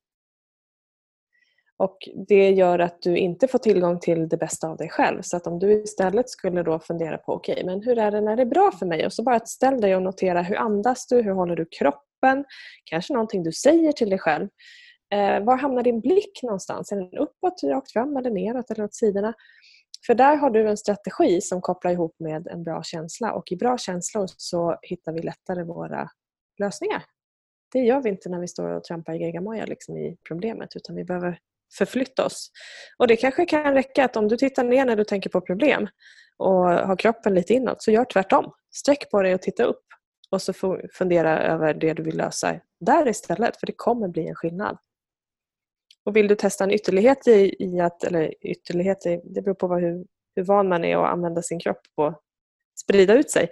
Och 1.78 1.98
Det 2.28 2.52
gör 2.52 2.80
att 2.80 3.02
du 3.02 3.18
inte 3.18 3.48
får 3.48 3.60
tillgång 3.60 4.00
till 4.00 4.30
det 4.30 4.38
bästa 4.38 4.70
av 4.70 4.78
dig 4.78 4.90
själv. 4.90 5.22
Så 5.22 5.38
att 5.38 5.48
om 5.48 5.60
du 5.60 5.84
istället 5.84 6.30
skulle 6.30 6.64
då 6.64 6.80
fundera 6.80 7.18
på 7.18 7.34
okej, 7.34 7.54
okay, 7.54 7.66
men 7.66 7.82
hur 7.82 7.98
är 7.98 8.12
det 8.12 8.22
när 8.22 8.36
det 8.36 8.42
är 8.42 8.46
bra 8.46 8.72
för 8.80 8.86
mig? 8.86 9.06
Och 9.06 9.14
så 9.14 9.24
bara 9.24 9.40
ställ 9.40 9.82
dig 9.82 9.96
och 9.96 10.02
notera 10.02 10.42
hur 10.42 10.56
andas 10.56 11.08
du? 11.08 11.22
Hur 11.22 11.32
håller 11.32 11.56
du 11.56 11.66
kroppen? 11.66 12.11
Kroppen, 12.22 12.46
kanske 12.86 13.14
någonting 13.14 13.44
du 13.44 13.52
säger 13.52 13.92
till 13.92 14.10
dig 14.10 14.20
själv. 14.20 14.48
Eh, 15.14 15.44
var 15.44 15.58
hamnar 15.58 15.84
din 15.84 16.02
blick 16.02 16.44
någonstans? 16.44 16.92
Är 16.92 16.96
den 16.96 17.18
uppåt, 17.18 17.64
rakt 17.64 17.92
fram 17.92 18.18
eller 18.18 18.32
neråt 18.32 18.72
eller 18.72 18.84
åt 18.84 18.96
sidorna? 18.96 19.34
För 20.06 20.16
där 20.16 20.36
har 20.36 20.50
du 20.50 20.70
en 20.70 20.78
strategi 20.78 21.42
som 21.42 21.62
kopplar 21.62 21.92
ihop 21.92 22.16
med 22.20 22.48
en 22.48 22.64
bra 22.64 22.84
känsla 22.84 23.34
och 23.34 23.52
i 23.52 23.56
bra 23.56 23.78
känslor 23.78 24.26
så 24.38 24.78
hittar 24.82 25.14
vi 25.14 25.22
lättare 25.22 25.64
våra 25.64 26.10
lösningar. 26.60 27.04
Det 27.72 27.80
gör 27.80 28.02
vi 28.02 28.10
inte 28.10 28.30
när 28.30 28.40
vi 28.40 28.48
står 28.48 28.70
och 28.70 28.84
trampar 28.84 29.14
i 29.14 29.18
geggamoja 29.18 29.66
liksom 29.66 29.98
i 29.98 30.18
problemet 30.28 30.76
utan 30.76 30.96
vi 30.96 31.04
behöver 31.04 31.40
förflytta 31.78 32.26
oss. 32.26 32.52
Och 32.98 33.08
Det 33.08 33.16
kanske 33.16 33.46
kan 33.46 33.74
räcka 33.74 34.06
att 34.06 34.18
om 34.18 34.28
du 34.28 34.38
tittar 34.38 34.64
ner 34.64 34.86
när 34.86 34.96
du 34.96 35.04
tänker 35.04 35.30
på 35.30 35.42
problem 35.42 35.88
och 36.38 36.66
har 36.66 36.96
kroppen 36.96 37.34
lite 37.34 37.54
inåt 37.54 37.84
så 37.84 37.92
gör 37.92 38.06
tvärtom. 38.06 38.52
Sträck 38.72 39.12
på 39.12 39.22
dig 39.22 39.34
och 39.34 39.42
titta 39.42 39.64
upp 39.64 39.91
och 40.32 40.42
så 40.42 40.54
fundera 40.94 41.40
över 41.40 41.74
det 41.74 41.94
du 41.94 42.04
vill 42.04 42.18
lösa 42.18 42.60
där 42.80 43.08
istället 43.08 43.60
för 43.60 43.68
det 43.68 43.74
kommer 43.76 44.08
bli 44.08 44.28
en 44.28 44.36
skillnad. 44.36 44.78
Och 46.06 46.16
vill 46.16 46.28
du 46.28 46.36
testa 46.36 46.64
en 46.64 46.72
ytterlighet 46.72 47.28
i, 47.28 47.56
i 47.60 47.80
att, 47.80 48.04
eller 48.04 48.46
ytterlighet, 48.46 49.02
det 49.24 49.42
beror 49.42 49.54
på 49.54 49.68
vad, 49.68 49.82
hur, 49.82 50.06
hur 50.36 50.44
van 50.44 50.70
man 50.70 50.86
är 50.86 50.98
att 50.98 51.12
använda 51.12 51.42
sin 51.42 51.60
kropp 51.60 51.82
på 51.96 52.06
att 52.06 52.22
sprida 52.80 53.14
ut 53.14 53.32
sig. 53.32 53.50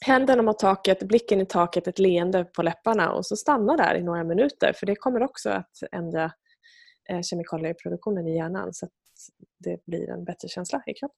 Händerna 0.00 0.42
mot 0.42 0.58
taket, 0.58 1.02
blicken 1.02 1.40
i 1.40 1.46
taket, 1.46 1.88
ett 1.88 1.98
leende 1.98 2.44
på 2.44 2.62
läpparna 2.62 3.12
och 3.12 3.26
så 3.26 3.36
stanna 3.36 3.76
där 3.76 3.94
i 3.94 4.02
några 4.02 4.24
minuter 4.24 4.72
för 4.72 4.86
det 4.86 4.96
kommer 4.96 5.22
också 5.22 5.50
att 5.50 5.82
ändra 5.92 6.32
eh, 7.08 7.20
kemikalieproduktionen 7.22 8.26
i 8.26 8.36
hjärnan 8.36 8.74
så 8.74 8.86
att 8.86 8.92
det 9.58 9.86
blir 9.86 10.10
en 10.10 10.24
bättre 10.24 10.48
känsla 10.48 10.82
i 10.86 10.94
kroppen. 10.94 11.16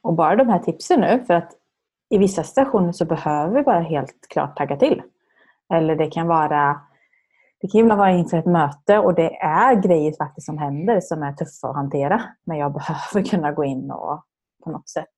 Och 0.00 0.14
bara 0.14 0.36
de 0.36 0.48
här 0.48 0.58
tipsen 0.58 1.00
nu, 1.00 1.24
för 1.26 1.34
att 1.34 1.52
i 2.14 2.18
vissa 2.18 2.44
situationer 2.44 2.92
så 2.92 3.04
behöver 3.04 3.54
vi 3.54 3.62
bara 3.62 3.80
helt 3.80 4.28
klart 4.28 4.56
tagga 4.56 4.76
till. 4.76 5.02
Eller 5.74 5.96
det 5.96 6.06
kan 6.06 6.26
vara 6.26 6.80
det 7.60 7.68
kan 7.68 7.88
vara 7.88 8.10
inför 8.10 8.36
ett 8.36 8.46
möte 8.46 8.98
och 8.98 9.14
det 9.14 9.36
är 9.36 9.74
grejer 9.74 10.12
faktiskt 10.18 10.46
som 10.46 10.58
händer 10.58 11.00
som 11.00 11.22
är 11.22 11.32
tuffa 11.32 11.68
att 11.68 11.76
hantera. 11.76 12.22
Men 12.44 12.58
jag 12.58 12.72
behöver 12.72 13.28
kunna 13.30 13.52
gå 13.52 13.64
in 13.64 13.90
och 13.90 14.24
på 14.64 14.70
något 14.70 14.88
sätt 14.88 15.08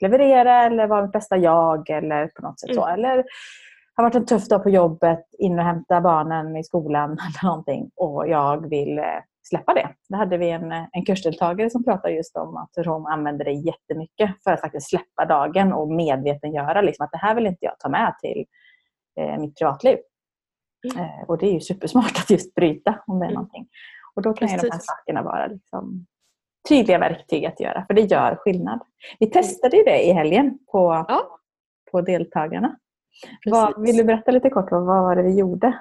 leverera 0.00 0.64
eller 0.64 0.86
vara 0.86 1.02
mitt 1.02 1.12
bästa 1.12 1.36
jag 1.36 1.90
eller 1.90 2.26
på 2.26 2.42
något 2.42 2.60
sätt 2.60 2.74
så. 2.74 2.86
Mm. 2.86 2.94
Eller 2.94 3.24
har 3.94 4.04
varit 4.04 4.14
en 4.14 4.26
tuff 4.26 4.48
dag 4.48 4.62
på 4.62 4.70
jobbet, 4.70 5.24
in 5.38 5.58
och 5.58 5.64
hämta 5.64 6.00
barnen 6.00 6.56
i 6.56 6.64
skolan 6.64 7.10
eller 7.28 7.48
någonting 7.48 7.90
och 7.96 8.28
jag 8.28 8.68
vill 8.70 8.98
eh, 8.98 9.04
släppa 9.48 9.74
det. 9.74 9.88
Då 10.08 10.16
hade 10.16 10.38
vi 10.38 10.50
en, 10.50 10.72
en 10.72 11.04
kursdeltagare 11.06 11.70
som 11.70 11.84
pratade 11.84 12.14
just 12.14 12.36
om 12.36 12.56
att 12.56 12.86
hon 12.86 13.06
använder 13.06 13.44
det 13.44 13.52
jättemycket 13.52 14.30
för 14.44 14.52
att 14.52 14.60
faktiskt 14.60 14.90
släppa 14.90 15.24
dagen 15.24 15.72
och 15.72 15.88
medvetengöra 15.88 16.80
liksom, 16.80 17.04
att 17.04 17.12
det 17.12 17.18
här 17.18 17.34
vill 17.34 17.46
inte 17.46 17.64
jag 17.64 17.78
ta 17.78 17.88
med 17.88 18.14
till 18.20 18.44
eh, 19.20 19.38
mitt 19.38 19.58
privatliv. 19.58 19.98
Mm. 20.92 21.04
Eh, 21.04 21.28
och 21.28 21.38
det 21.38 21.46
är 21.46 21.52
ju 21.52 21.60
supersmart 21.60 22.18
att 22.18 22.30
just 22.30 22.54
bryta 22.54 23.02
om 23.06 23.18
det 23.18 23.24
är 23.24 23.28
mm. 23.28 23.34
någonting. 23.34 23.68
Och 24.14 24.22
då 24.22 24.32
kan 24.32 24.48
ju 24.48 24.56
de 24.56 24.70
här 24.70 24.80
sakerna 24.82 25.22
vara 25.22 25.46
liksom, 25.46 26.06
tydliga 26.68 26.98
verktyg 26.98 27.46
att 27.46 27.60
göra, 27.60 27.84
för 27.86 27.94
det 27.94 28.00
gör 28.00 28.36
skillnad. 28.36 28.80
Vi 29.18 29.30
testade 29.30 29.76
ju 29.76 29.82
det 29.82 30.02
i 30.02 30.12
helgen 30.12 30.58
på, 30.72 31.04
ja. 31.08 31.38
på 31.90 32.00
deltagarna. 32.00 32.76
Vad, 33.46 33.82
vill 33.82 33.96
du 33.96 34.04
berätta 34.04 34.30
lite 34.30 34.50
kort 34.50 34.70
vad 34.70 34.86
var 34.86 35.16
det 35.16 35.22
vi 35.22 35.38
gjorde? 35.38 35.78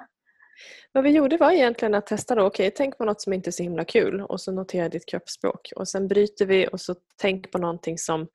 Vad 0.91 1.03
vi 1.03 1.09
gjorde 1.09 1.37
var 1.37 1.51
egentligen 1.51 1.95
att 1.95 2.07
testa 2.07 2.35
då, 2.35 2.41
okej, 2.45 2.67
okay, 2.67 2.75
tänk 2.77 2.97
på 2.97 3.05
något 3.05 3.21
som 3.21 3.33
inte 3.33 3.49
är 3.49 3.51
så 3.51 3.63
himla 3.63 3.85
kul 3.85 4.21
och 4.21 4.41
så 4.41 4.51
notera 4.51 4.89
ditt 4.89 5.05
kroppsspråk. 5.05 5.71
Och 5.75 5.87
sen 5.87 6.07
bryter 6.07 6.45
vi 6.45 6.67
och 6.71 6.81
så 6.81 6.95
tänk 7.21 7.51
på 7.51 7.57
någonting 7.57 7.97
som 7.97 8.27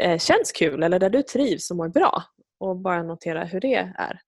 eh, 0.00 0.18
känns 0.18 0.52
kul 0.52 0.82
eller 0.82 0.98
där 0.98 1.10
du 1.10 1.22
trivs 1.22 1.70
och 1.70 1.76
mår 1.76 1.88
bra 1.88 2.22
och 2.60 2.76
bara 2.76 3.02
notera 3.02 3.44
hur 3.44 3.60
det 3.60 3.92
är. 3.98 4.20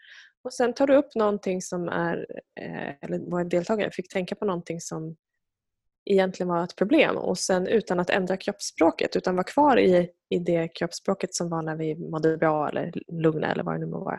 Och 0.44 0.52
Sen 0.52 0.74
tar 0.74 0.86
du 0.86 0.94
upp 0.94 1.14
någonting 1.14 1.62
som 1.62 1.88
är, 1.88 2.26
eh, 2.60 2.94
eller 3.00 3.30
våra 3.30 3.44
deltagare 3.44 3.90
fick 3.90 4.08
tänka 4.08 4.34
på 4.34 4.44
någonting 4.44 4.80
som 4.80 5.16
egentligen 6.04 6.48
var 6.48 6.64
ett 6.64 6.76
problem 6.76 7.16
och 7.16 7.38
sen 7.38 7.66
utan 7.66 8.00
att 8.00 8.10
ändra 8.10 8.36
kroppsspråket 8.36 9.16
utan 9.16 9.36
vara 9.36 9.44
kvar 9.44 9.78
i, 9.78 10.10
i 10.34 10.38
det 10.38 10.68
kroppsspråket 10.68 11.34
som 11.34 11.48
var 11.48 11.62
när 11.62 11.76
vi 11.76 12.10
mådde 12.10 12.36
bra 12.36 12.68
eller 12.68 12.92
lugna 13.12 13.52
eller 13.52 13.64
vad 13.64 13.74
det 13.74 13.78
nu 13.78 13.86
må 13.86 14.04
vara. 14.04 14.18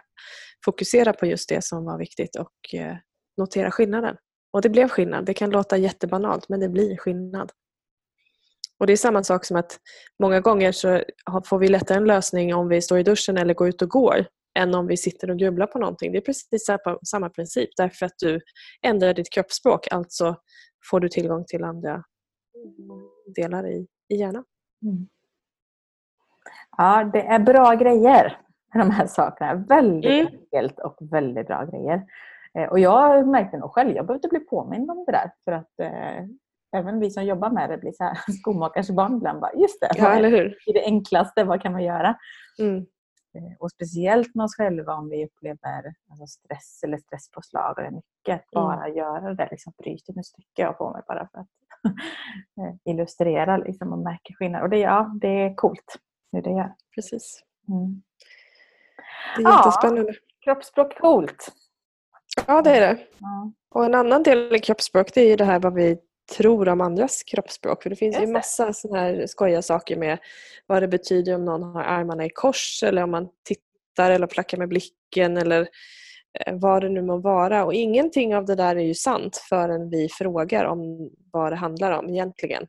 Fokusera 0.65 1.13
på 1.13 1.25
just 1.25 1.49
det 1.49 1.63
som 1.63 1.85
var 1.85 1.97
viktigt 1.97 2.35
och 2.35 2.79
eh, 2.79 2.95
notera 3.37 3.71
skillnaden. 3.71 4.15
Och 4.53 4.61
det 4.61 4.69
blev 4.69 4.87
skillnad. 4.87 5.25
Det 5.25 5.33
kan 5.33 5.49
låta 5.49 5.77
jättebanalt 5.77 6.49
men 6.49 6.59
det 6.59 6.69
blir 6.69 6.97
skillnad. 6.97 7.51
Och 8.79 8.87
Det 8.87 8.93
är 8.93 8.97
samma 8.97 9.23
sak 9.23 9.45
som 9.45 9.57
att 9.57 9.79
många 10.19 10.39
gånger 10.39 10.71
så 10.71 11.03
får 11.45 11.59
vi 11.59 11.67
lättare 11.67 11.97
en 11.97 12.05
lösning 12.05 12.55
om 12.55 12.67
vi 12.67 12.81
står 12.81 12.99
i 12.99 13.03
duschen 13.03 13.37
eller 13.37 13.53
går 13.53 13.67
ut 13.67 13.81
och 13.81 13.89
går 13.89 14.25
än 14.59 14.75
om 14.75 14.87
vi 14.87 14.97
sitter 14.97 15.31
och 15.31 15.39
grubblar 15.39 15.67
på 15.67 15.79
någonting. 15.79 16.11
Det 16.11 16.17
är 16.17 16.21
precis 16.21 16.67
samma 17.05 17.29
princip 17.29 17.69
därför 17.77 18.05
att 18.05 18.13
du 18.17 18.41
ändrar 18.81 19.13
ditt 19.13 19.29
kroppsspråk. 19.31 19.87
Alltså 19.91 20.35
får 20.89 20.99
du 20.99 21.09
tillgång 21.09 21.45
till 21.45 21.63
andra 21.63 22.03
delar 23.35 23.67
i, 23.67 23.87
i 24.09 24.15
hjärnan. 24.15 24.43
Mm. 24.83 25.07
Ja, 26.77 27.09
det 27.13 27.27
är 27.27 27.39
bra 27.39 27.73
grejer 27.73 28.37
med 28.73 28.85
de 28.85 28.91
här 28.91 29.07
sakerna. 29.07 29.55
Väldigt 29.55 30.11
mm. 30.11 30.27
enkelt 30.27 30.79
och 30.79 30.97
väldigt 30.99 31.47
bra 31.47 31.65
grejer. 31.65 32.05
Eh, 32.57 32.69
och 32.69 32.79
jag 32.79 33.27
märkte 33.27 33.57
nog 33.57 33.71
själv, 33.71 33.95
jag 33.95 34.05
behövde 34.05 34.27
bli 34.27 34.39
påmind 34.39 34.91
om 34.91 35.03
det 35.05 35.11
där. 35.11 35.31
För 35.45 35.51
att 35.51 35.79
eh, 35.79 36.25
även 36.77 36.99
vi 36.99 37.11
som 37.11 37.25
jobbar 37.25 37.49
med 37.49 37.69
det 37.69 37.77
blir 37.77 37.91
så 37.91 38.03
här 38.03 38.17
skomakarens 38.41 38.91
barn 38.91 39.17
ibland. 39.17 39.41
Bara, 39.41 39.53
Just 39.53 39.81
det, 39.81 39.89
ja, 39.95 40.13
eller 40.13 40.29
hur? 40.29 40.57
är 40.65 40.73
det 40.73 40.85
enklaste, 40.85 41.43
vad 41.43 41.61
kan 41.61 41.71
man 41.71 41.83
göra? 41.83 42.17
Mm. 42.59 42.77
Eh, 43.35 43.57
och 43.59 43.71
speciellt 43.71 44.35
med 44.35 44.43
oss 44.43 44.55
själva 44.55 44.93
om 44.93 45.09
vi 45.09 45.25
upplever 45.25 45.93
alltså 46.09 46.27
stress 46.27 46.83
eller 46.83 46.97
stresspåslag. 46.97 47.77
Och 47.77 47.93
mycket. 47.93 48.45
Att 48.45 48.51
bara 48.51 48.85
mm. 48.85 48.97
göra 48.97 49.33
det, 49.33 49.47
liksom, 49.51 49.73
bryta 49.77 50.13
nu 50.15 50.23
sträcker 50.23 50.63
jag 50.63 50.77
på 50.77 50.91
mig 50.91 51.01
bara 51.07 51.27
för 51.31 51.39
att 51.39 51.47
eh, 52.59 52.75
illustrera 52.93 53.57
liksom, 53.57 53.93
och 53.93 53.99
märka 53.99 54.33
skillnad. 54.39 54.61
Och 54.61 54.69
det, 54.69 54.77
ja, 54.77 55.11
det 55.21 55.27
är 55.27 55.55
coolt 55.55 55.99
hur 56.31 56.41
det 56.41 56.49
gör. 56.49 56.73
Precis. 56.95 57.43
Mm. 57.69 58.01
Det 59.37 59.43
är 59.43 59.57
jättespännande. 59.57 60.11
Ja, 60.11 60.19
kroppsspråk 60.43 60.97
coolt. 60.99 61.51
Ja, 62.47 62.61
det 62.61 62.69
är 62.69 62.81
det. 62.81 62.97
Ja. 63.17 63.51
Och 63.69 63.85
en 63.85 63.95
annan 63.95 64.23
del 64.23 64.55
i 64.55 64.59
kroppsspråk 64.59 65.13
det 65.13 65.21
är 65.21 65.37
det 65.37 65.45
här 65.45 65.59
vad 65.59 65.73
vi 65.73 65.97
tror 66.37 66.69
om 66.69 66.81
andras 66.81 67.23
kroppsspråk. 67.23 67.83
För 67.83 67.89
det 67.89 67.95
finns 67.95 68.19
ju 68.19 68.27
massa 68.27 68.73
såna 68.73 68.99
här 68.99 69.25
skojiga 69.27 69.61
saker 69.61 69.95
med 69.95 70.19
vad 70.67 70.83
det 70.83 70.87
betyder 70.87 71.35
om 71.35 71.45
någon 71.45 71.63
har 71.63 71.83
armarna 71.83 72.25
i 72.25 72.29
kors 72.29 72.83
eller 72.83 73.03
om 73.03 73.11
man 73.11 73.29
tittar 73.43 74.11
eller 74.11 74.27
flackar 74.27 74.57
med 74.57 74.69
blicken 74.69 75.37
eller 75.37 75.67
eh, 76.39 76.53
vad 76.53 76.81
det 76.81 76.89
nu 76.89 77.01
må 77.01 77.17
vara. 77.17 77.65
Och 77.65 77.73
ingenting 77.73 78.35
av 78.35 78.45
det 78.45 78.55
där 78.55 78.75
är 78.75 78.83
ju 78.83 78.93
sant 78.93 79.37
förrän 79.49 79.89
vi 79.89 80.09
frågar 80.09 80.65
om 80.65 81.09
vad 81.31 81.51
det 81.51 81.55
handlar 81.55 81.91
om 81.91 82.09
egentligen. 82.09 82.67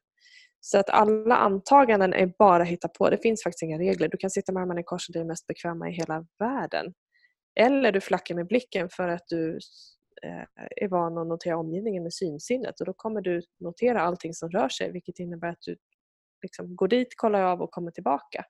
Så 0.67 0.79
att 0.79 0.91
alla 0.91 1.37
antaganden 1.37 2.13
är 2.13 2.33
bara 2.39 2.65
hitta 2.65 2.89
på. 2.89 3.11
Det 3.11 3.19
finns 3.19 3.43
faktiskt 3.43 3.63
inga 3.63 3.79
regler. 3.79 4.09
Du 4.09 4.17
kan 4.17 4.31
sitta 4.31 4.53
med 4.53 4.63
armarna 4.63 4.81
i 4.81 4.85
kors 4.85 5.09
och 5.09 5.13
det 5.13 5.21
är 5.21 5.25
mest 5.25 5.47
bekväma 5.47 5.89
i 5.89 5.93
hela 5.93 6.27
världen. 6.39 6.95
Eller 7.61 7.93
du 7.93 8.01
flackar 8.01 8.35
med 8.35 8.47
blicken 8.47 8.89
för 8.89 9.09
att 9.09 9.29
du 9.29 9.59
Eh, 10.23 10.65
är 10.77 10.89
van 10.89 11.19
att 11.19 11.27
notera 11.27 11.57
omgivningen 11.57 12.03
med 12.03 12.13
synsinnet 12.13 12.81
och 12.81 12.87
då 12.87 12.93
kommer 12.93 13.21
du 13.21 13.43
notera 13.61 14.01
allting 14.01 14.35
som 14.35 14.51
rör 14.51 14.69
sig 14.69 14.93
vilket 14.93 15.19
innebär 15.19 15.49
att 15.49 15.61
du 15.61 15.77
liksom 16.43 16.77
går 16.77 16.89
dit, 16.89 17.09
kollar 17.17 17.43
av 17.43 17.63
och 17.63 17.71
kommer 17.71 17.91
tillbaka. 17.91 18.45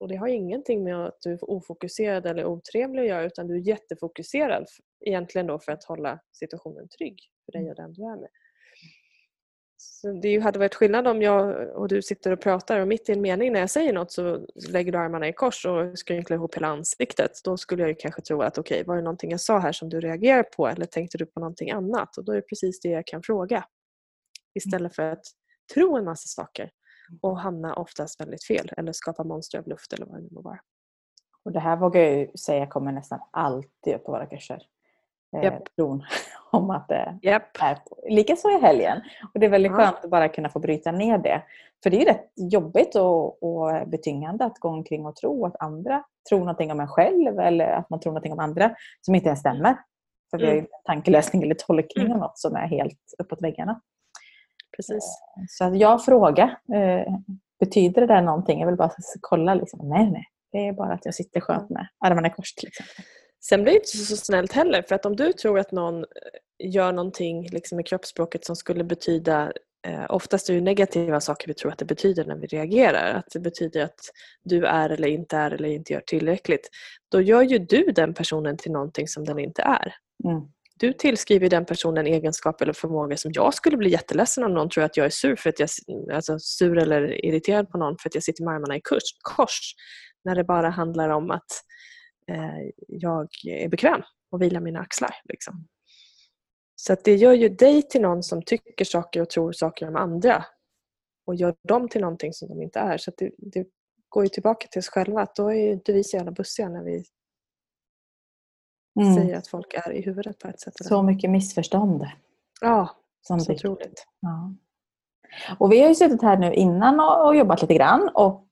Och 0.00 0.08
Det 0.08 0.16
har 0.16 0.28
ingenting 0.28 0.84
med 0.84 1.06
att 1.06 1.20
du 1.20 1.32
är 1.32 1.50
ofokuserad 1.50 2.26
eller 2.26 2.44
otrevlig 2.44 3.02
att 3.02 3.08
göra 3.08 3.24
utan 3.24 3.46
du 3.46 3.54
är 3.54 3.68
jättefokuserad 3.68 4.66
egentligen 5.00 5.46
då 5.46 5.58
för 5.58 5.72
att 5.72 5.84
hålla 5.84 6.20
situationen 6.32 6.88
trygg 6.88 7.18
för 7.44 7.52
dig 7.52 7.70
och 7.70 7.76
den 7.76 7.92
du 7.92 8.02
är 8.02 8.16
med. 8.16 8.30
Det 10.22 10.38
hade 10.38 10.58
varit 10.58 10.74
skillnad 10.74 11.06
om 11.06 11.22
jag 11.22 11.68
och 11.76 11.88
du 11.88 12.02
sitter 12.02 12.30
och 12.30 12.40
pratar 12.40 12.80
och 12.80 12.88
mitt 12.88 13.08
i 13.08 13.12
en 13.12 13.20
mening 13.20 13.52
när 13.52 13.60
jag 13.60 13.70
säger 13.70 13.92
något 13.92 14.12
så 14.12 14.46
lägger 14.68 14.92
du 14.92 14.98
armarna 14.98 15.28
i 15.28 15.32
kors 15.32 15.66
och 15.66 15.98
skrynklar 15.98 16.36
ihop 16.36 16.54
hela 16.54 16.68
ansiktet. 16.68 17.30
Då 17.44 17.56
skulle 17.56 17.82
jag 17.82 18.00
kanske 18.00 18.22
tro 18.22 18.42
att 18.42 18.58
okej, 18.58 18.74
okay, 18.74 18.84
var 18.86 18.96
det 18.96 19.02
någonting 19.02 19.30
jag 19.30 19.40
sa 19.40 19.58
här 19.58 19.72
som 19.72 19.88
du 19.88 20.00
reagerar 20.00 20.42
på 20.42 20.68
eller 20.68 20.86
tänkte 20.86 21.18
du 21.18 21.26
på 21.26 21.40
någonting 21.40 21.70
annat? 21.70 22.16
Och 22.16 22.24
då 22.24 22.32
är 22.32 22.36
det 22.36 22.42
precis 22.42 22.80
det 22.80 22.88
jag 22.88 23.06
kan 23.06 23.22
fråga. 23.22 23.64
Istället 24.54 24.94
för 24.94 25.02
att 25.02 25.24
tro 25.74 25.96
en 25.96 26.04
massa 26.04 26.42
saker 26.42 26.70
och 27.20 27.40
hamna 27.40 27.74
oftast 27.74 28.20
väldigt 28.20 28.44
fel 28.44 28.70
eller 28.76 28.92
skapa 28.92 29.24
monster 29.24 29.58
av 29.58 29.68
luft 29.68 29.92
eller 29.92 30.06
vad 30.06 30.18
det 30.18 30.22
nu 30.22 30.28
må 30.30 30.42
vara. 30.42 30.60
Och 31.44 31.52
det 31.52 31.60
här 31.60 31.76
vågar 31.76 32.00
jag 32.00 32.18
ju 32.18 32.28
säga 32.36 32.66
kommer 32.66 32.92
nästan 32.92 33.20
alltid 33.30 33.94
upp 33.94 34.04
på 34.04 34.12
våra 34.12 34.26
kurser 34.26 34.62
yep. 35.42 35.74
tron 35.76 36.04
om 36.52 36.70
att 36.70 36.88
det 36.88 37.18
yep. 37.22 37.42
är 37.60 37.78
Likaså 38.10 38.50
i 38.50 38.60
helgen. 38.60 39.00
Och 39.34 39.40
Det 39.40 39.46
är 39.46 39.50
väldigt 39.50 39.72
skönt 39.72 40.04
att 40.04 40.10
bara 40.10 40.28
kunna 40.28 40.48
få 40.48 40.58
bryta 40.58 40.92
ner 40.92 41.18
det. 41.18 41.42
För 41.82 41.90
det 41.90 41.96
är 41.96 42.00
ju 42.00 42.06
rätt 42.06 42.32
jobbigt 42.36 42.94
och, 42.94 43.42
och 43.42 43.88
betyngande 43.88 44.44
att 44.44 44.58
gå 44.58 44.68
omkring 44.68 45.06
och 45.06 45.16
tro 45.16 45.46
att 45.46 45.62
andra 45.62 46.04
tror 46.28 46.38
någonting 46.38 46.72
om 46.72 46.80
en 46.80 46.88
själv 46.88 47.38
eller 47.38 47.66
att 47.66 47.90
man 47.90 48.00
tror 48.00 48.12
någonting 48.12 48.32
om 48.32 48.38
andra 48.38 48.74
som 49.00 49.14
inte 49.14 49.28
ens 49.28 49.40
stämmer. 49.40 49.76
För 50.30 50.38
vi 50.38 50.46
har 50.46 50.52
ju 50.52 50.58
mm. 50.58 50.70
en 50.72 50.94
tankelösning 50.94 51.42
eller 51.42 51.54
tolkning 51.54 52.06
mm. 52.06 52.12
av 52.12 52.18
något 52.18 52.38
som 52.38 52.56
är 52.56 52.66
helt 52.66 52.98
uppåt 53.18 53.42
väggarna. 53.42 53.80
Precis. 54.76 55.04
Eh, 55.36 55.44
så 55.48 55.64
att 55.64 55.78
jag 55.78 56.04
frågar, 56.04 56.58
eh, 56.74 57.14
betyder 57.60 58.00
det 58.00 58.06
där 58.06 58.22
någonting? 58.22 58.60
Jag 58.60 58.66
vill 58.66 58.76
bara 58.76 58.90
kolla. 59.20 59.54
Liksom. 59.54 59.88
Nej, 59.88 60.10
nej. 60.10 60.24
Det 60.52 60.68
är 60.68 60.72
bara 60.72 60.92
att 60.92 61.04
jag 61.04 61.14
sitter 61.14 61.40
skönt 61.40 61.70
med 61.70 61.86
armarna 61.98 62.28
i 62.28 62.30
kors 62.30 62.54
till 62.54 62.68
exempel. 62.68 63.04
Sen 63.48 63.62
blir 63.62 63.72
det 63.72 63.78
inte 63.78 63.96
så 63.96 64.16
snällt 64.16 64.52
heller 64.52 64.82
för 64.82 64.94
att 64.94 65.06
om 65.06 65.16
du 65.16 65.32
tror 65.32 65.58
att 65.58 65.72
någon 65.72 65.98
eh, 65.98 66.04
gör 66.58 66.92
någonting 66.92 67.48
liksom 67.48 67.80
i 67.80 67.82
kroppsspråket 67.82 68.44
som 68.44 68.56
skulle 68.56 68.84
betyda 68.84 69.52
eh, 69.86 70.04
Oftast 70.08 70.50
är 70.50 70.54
det 70.54 70.60
negativa 70.60 71.20
saker 71.20 71.48
vi 71.48 71.54
tror 71.54 71.72
att 71.72 71.78
det 71.78 71.84
betyder 71.84 72.24
när 72.24 72.36
vi 72.36 72.46
reagerar. 72.46 73.14
Att 73.14 73.30
det 73.32 73.40
betyder 73.40 73.84
att 73.84 74.10
du 74.44 74.66
är 74.66 74.90
eller 74.90 75.08
inte 75.08 75.36
är 75.36 75.50
eller 75.50 75.68
inte 75.68 75.92
gör 75.92 76.00
tillräckligt. 76.00 76.68
Då 77.10 77.20
gör 77.20 77.42
ju 77.42 77.58
du 77.58 77.82
den 77.82 78.14
personen 78.14 78.56
till 78.56 78.72
någonting 78.72 79.08
som 79.08 79.24
den 79.24 79.38
inte 79.38 79.62
är. 79.62 79.94
Mm. 80.24 80.42
Du 80.78 80.92
tillskriver 80.92 81.48
den 81.48 81.64
personen 81.64 82.06
egenskap 82.06 82.60
eller 82.60 82.72
förmåga 82.72 83.16
som 83.16 83.30
jag 83.34 83.54
skulle 83.54 83.76
bli 83.76 83.90
jätteledsen 83.90 84.44
om 84.44 84.54
någon 84.54 84.68
tror 84.68 84.84
att 84.84 84.96
jag 84.96 85.06
är 85.06 85.10
sur, 85.10 85.36
för 85.36 85.48
att 85.48 85.60
jag, 85.60 85.68
alltså 86.12 86.38
sur 86.38 86.78
eller 86.78 87.24
irriterad 87.24 87.70
på 87.70 87.78
någon 87.78 87.96
för 87.98 88.08
att 88.08 88.14
jag 88.14 88.24
sitter 88.24 88.44
med 88.44 88.54
armarna 88.54 88.76
i 88.76 88.80
kors. 89.22 89.74
När 90.24 90.34
det 90.34 90.44
bara 90.44 90.70
handlar 90.70 91.08
om 91.08 91.30
att 91.30 91.46
jag 92.86 93.28
är 93.44 93.68
bekväm 93.68 94.02
och 94.30 94.42
vila 94.42 94.60
mina 94.60 94.80
axlar. 94.80 95.14
Liksom. 95.24 95.68
Så 96.76 96.96
det 97.04 97.14
gör 97.14 97.32
ju 97.32 97.48
dig 97.48 97.82
till 97.82 98.00
någon 98.00 98.22
som 98.22 98.42
tycker 98.42 98.84
saker 98.84 99.22
och 99.22 99.30
tror 99.30 99.52
saker 99.52 99.88
om 99.88 99.96
andra 99.96 100.44
och 101.26 101.34
gör 101.34 101.54
dem 101.68 101.88
till 101.88 102.00
någonting 102.00 102.32
som 102.32 102.48
de 102.48 102.62
inte 102.62 102.78
är. 102.78 102.98
Så 102.98 103.12
det, 103.16 103.30
det, 103.38 103.66
går 104.08 104.24
ju 104.24 104.28
tillbaka 104.28 104.68
till 104.68 104.78
oss 104.78 104.88
själva 104.88 105.20
att 105.22 105.34
då 105.34 105.48
är 105.48 105.54
ju 105.54 105.72
inte 105.72 105.92
vi 105.92 106.04
så 106.04 106.16
jävla 106.16 106.32
bussiga 106.32 106.68
när 106.68 106.82
vi 106.82 107.04
mm. 109.00 109.14
säger 109.14 109.36
att 109.36 109.46
folk 109.46 109.74
är 109.74 109.92
i 109.92 110.02
huvudet 110.02 110.38
på 110.38 110.48
ett 110.48 110.60
sätt. 110.60 110.74
Så 110.76 111.02
mycket 111.02 111.30
missförstånd. 111.30 112.06
Ja, 112.60 112.96
som 113.22 113.40
så 113.40 113.52
otroligt. 113.52 114.06
Ja. 114.20 114.54
Och 115.58 115.72
vi 115.72 115.80
har 115.80 115.88
ju 115.88 115.94
suttit 115.94 116.22
här 116.22 116.36
nu 116.36 116.54
innan 116.54 117.00
och 117.00 117.36
jobbat 117.36 117.62
lite 117.62 117.74
grann 117.74 118.10
och 118.14 118.34
eh, 118.34 118.43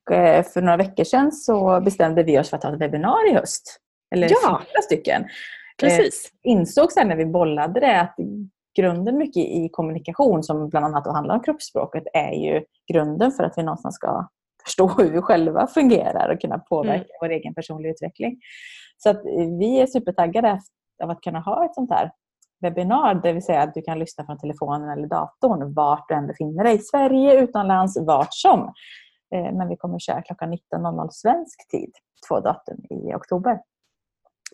för 0.53 0.61
några 0.61 0.77
veckor 0.77 1.03
sedan 1.03 1.31
så 1.31 1.81
bestämde 1.81 2.23
vi 2.23 2.39
oss 2.39 2.49
för 2.49 2.57
att 2.57 2.63
ha 2.63 2.73
ett 2.73 2.81
webbinar 2.81 3.31
i 3.31 3.33
höst. 3.33 3.79
Eller 4.15 4.27
ja. 4.31 4.61
flera 4.65 4.81
stycken. 4.81 5.25
Precis. 5.79 6.31
Eh, 6.45 6.51
insåg 6.51 6.91
sen 6.91 7.07
när 7.07 7.15
vi 7.15 7.25
bollade 7.25 7.79
det 7.79 8.01
att 8.01 8.15
grunden 8.77 9.17
mycket 9.17 9.43
i 9.45 9.69
kommunikation 9.71 10.43
som 10.43 10.69
bland 10.69 10.85
annat 10.85 11.07
handlar 11.07 11.35
om 11.35 11.43
kroppsspråket 11.43 12.03
är 12.13 12.31
ju 12.31 12.63
grunden 12.93 13.31
för 13.31 13.43
att 13.43 13.53
vi 13.57 13.63
någonstans 13.63 13.95
ska 13.95 14.27
förstå 14.65 14.87
hur 14.87 15.11
vi 15.11 15.21
själva 15.21 15.67
fungerar 15.67 16.33
och 16.33 16.41
kunna 16.41 16.59
påverka 16.59 16.95
mm. 16.95 17.17
vår 17.21 17.29
egen 17.29 17.53
personliga 17.53 17.91
utveckling. 17.91 18.39
Så 18.97 19.09
att 19.09 19.21
vi 19.59 19.81
är 19.81 19.87
supertaggade 19.87 20.59
av 21.03 21.09
att 21.09 21.21
kunna 21.21 21.39
ha 21.39 21.65
ett 21.65 21.75
sånt 21.75 21.91
här 21.91 22.11
webbinar, 22.61 23.15
det 23.15 23.33
vill 23.33 23.43
säga 23.43 23.61
att 23.61 23.73
du 23.73 23.81
kan 23.81 23.99
lyssna 23.99 24.25
från 24.25 24.39
telefonen 24.39 24.89
eller 24.89 25.07
datorn 25.07 25.73
vart 25.73 26.09
du 26.09 26.15
än 26.15 26.27
befinner 26.27 26.63
dig. 26.63 26.79
Sverige, 26.79 27.41
utomlands, 27.41 27.97
vart 28.01 28.33
som. 28.33 28.73
Eh, 29.33 29.53
men 29.53 29.69
vi 29.69 29.77
kommer 29.77 29.99
köra 29.99 30.21
klockan 30.21 30.53
19.00 30.53 31.07
svensk 31.11 31.67
tid, 31.71 31.91
två 32.27 32.39
datum 32.39 32.77
i 32.89 33.13
oktober. 33.13 33.61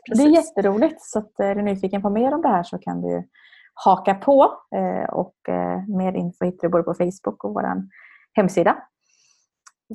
Precis. 0.10 0.26
Det 0.26 0.30
är 0.30 0.34
jätteroligt. 0.34 1.02
Så 1.02 1.20
att, 1.20 1.40
är 1.40 1.56
du 1.56 1.62
nyfiken 1.62 2.02
på 2.02 2.10
mer 2.10 2.34
om 2.34 2.42
det 2.42 2.48
här 2.48 2.64
så 2.64 2.78
kan 2.78 3.02
du 3.02 3.28
haka 3.74 4.16
på. 4.16 4.54
Eh, 4.76 5.10
och 5.10 5.50
eh, 5.50 5.88
mer 5.88 6.14
info 6.14 6.46
hittar 6.46 6.68
du 6.68 6.70
både 6.72 6.84
på 6.84 6.94
Facebook 6.94 7.44
och 7.44 7.54
vår 7.54 7.64
hemsida. 8.34 8.84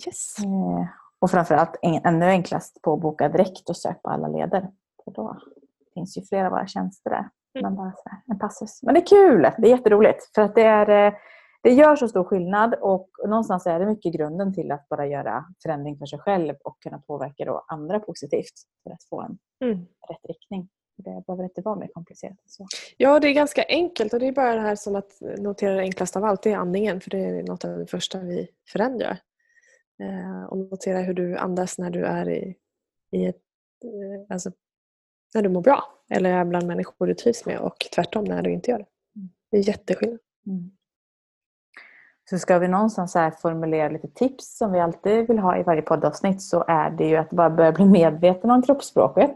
Yes. 0.07 0.37
Och 1.19 1.31
framförallt 1.31 1.77
ännu 1.83 2.27
enklast 2.27 2.83
på 2.83 2.97
Boka 2.97 3.29
Direkt 3.29 3.71
och 3.71 3.77
sök 3.77 4.03
på 4.03 4.11
alla 4.11 4.29
leder. 4.29 4.71
För 5.05 5.11
då 5.11 5.39
finns 5.95 6.19
ju 6.19 6.23
flera 6.23 6.47
av 6.47 6.53
våra 6.53 6.67
tjänster 6.67 7.11
där. 7.11 7.29
Men 7.61 7.77
bara 7.77 7.93
så 7.93 8.11
en 8.27 8.39
passus. 8.39 8.83
Men 8.83 8.95
det 8.95 9.01
är 9.01 9.07
kul! 9.07 9.43
Det 9.59 9.67
är 9.67 9.77
jätteroligt. 9.77 10.35
För 10.35 10.43
att 10.43 10.55
det, 10.55 10.63
är, 10.63 11.07
eh, 11.07 11.15
det 11.65 11.73
gör 11.73 11.97
så 11.97 12.09
stor 12.09 12.25
skillnad 12.25 12.75
och 12.75 13.11
någonstans 13.27 13.67
är 13.67 13.79
det 13.79 13.87
mycket 13.87 14.15
grunden 14.15 14.55
till 14.55 14.71
att 14.73 14.89
bara 14.89 15.07
göra 15.07 15.45
förändring 15.63 15.99
för 15.99 16.07
sig 16.07 16.19
själv 16.19 16.55
och 16.65 16.83
kunna 16.83 16.99
påverka 16.99 17.45
då 17.45 17.65
andra 17.69 18.01
positivt 18.01 18.53
för 18.83 18.91
att 18.91 19.05
få 19.05 19.21
en 19.23 19.39
mm. 19.65 19.87
rätt 20.09 20.25
riktning. 20.29 20.69
Det 20.97 21.23
behöver 21.27 21.45
inte 21.45 21.61
vara 21.61 21.77
mer 21.77 21.89
komplicerat 21.95 22.33
än 22.33 22.49
så. 22.49 22.67
Ja, 22.97 23.21
det 23.21 23.29
är 23.29 23.33
ganska 23.33 23.65
enkelt 23.69 24.13
och 24.13 24.21
det 24.21 24.27
är 24.27 24.33
bara 24.33 24.55
det 24.55 24.61
här 24.61 24.77
som 24.77 24.97
att 24.97 25.13
notera 25.39 25.75
det 25.75 25.81
enklaste 25.81 26.19
av 26.19 26.25
allt, 26.25 26.43
det 26.43 26.53
är 26.53 26.57
andningen 26.57 27.01
för 27.01 27.11
det 27.11 27.25
är 27.25 27.43
något 27.43 27.65
av 27.65 27.79
det 27.79 27.87
första 27.87 28.21
vi 28.21 28.49
förändrar. 28.73 29.19
Eh, 30.01 30.45
och 30.45 30.59
notera 30.59 30.99
hur 30.99 31.15
du 31.15 31.37
andas 31.37 31.79
när 31.79 31.91
du 31.91 32.05
är 32.05 32.29
i, 32.29 32.57
i 33.11 33.25
ett, 33.27 33.43
eh, 33.85 34.35
alltså 34.35 34.51
när 35.35 35.43
du 35.43 35.49
mår 35.49 35.63
bra 35.63 35.85
eller 36.11 36.31
är 36.31 36.45
bland 36.45 36.67
människor 36.67 37.07
du 37.07 37.15
trivs 37.15 37.47
med 37.47 37.59
och 37.59 37.77
tvärtom 37.95 38.25
när 38.25 38.43
du 38.43 38.53
inte 38.53 38.71
gör 38.71 38.79
det. 38.79 38.87
Mm. 39.17 39.29
Det 39.51 39.57
är 39.57 39.69
jätteskillnad. 39.69 40.19
Mm. 40.47 40.71
Så 42.31 42.39
ska 42.39 42.59
vi 42.59 42.69
någonstans 42.69 43.15
här 43.15 43.31
formulera 43.31 43.89
lite 43.89 44.09
tips 44.09 44.59
som 44.59 44.73
vi 44.73 44.81
alltid 44.81 45.29
vill 45.29 45.39
ha 45.39 45.59
i 45.59 45.63
varje 45.63 45.83
poddavsnitt 45.83 46.43
så 46.43 46.65
är 46.69 46.91
det 46.91 47.05
ju 47.05 47.17
att 47.17 47.31
bara 47.31 47.51
börja 47.51 47.73
bli 47.73 47.85
medveten 47.85 48.51
om 48.51 48.63
kroppsspråket. 48.63 49.35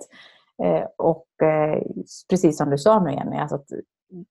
Eh, 0.64 0.85
och 0.96 1.27
eh, 1.42 1.83
precis 2.31 2.57
som 2.57 2.70
du 2.70 2.79
sa 2.79 3.01
nu 3.01 3.12
Jenny, 3.12 3.37
alltså 3.37 3.57
att 3.57 3.66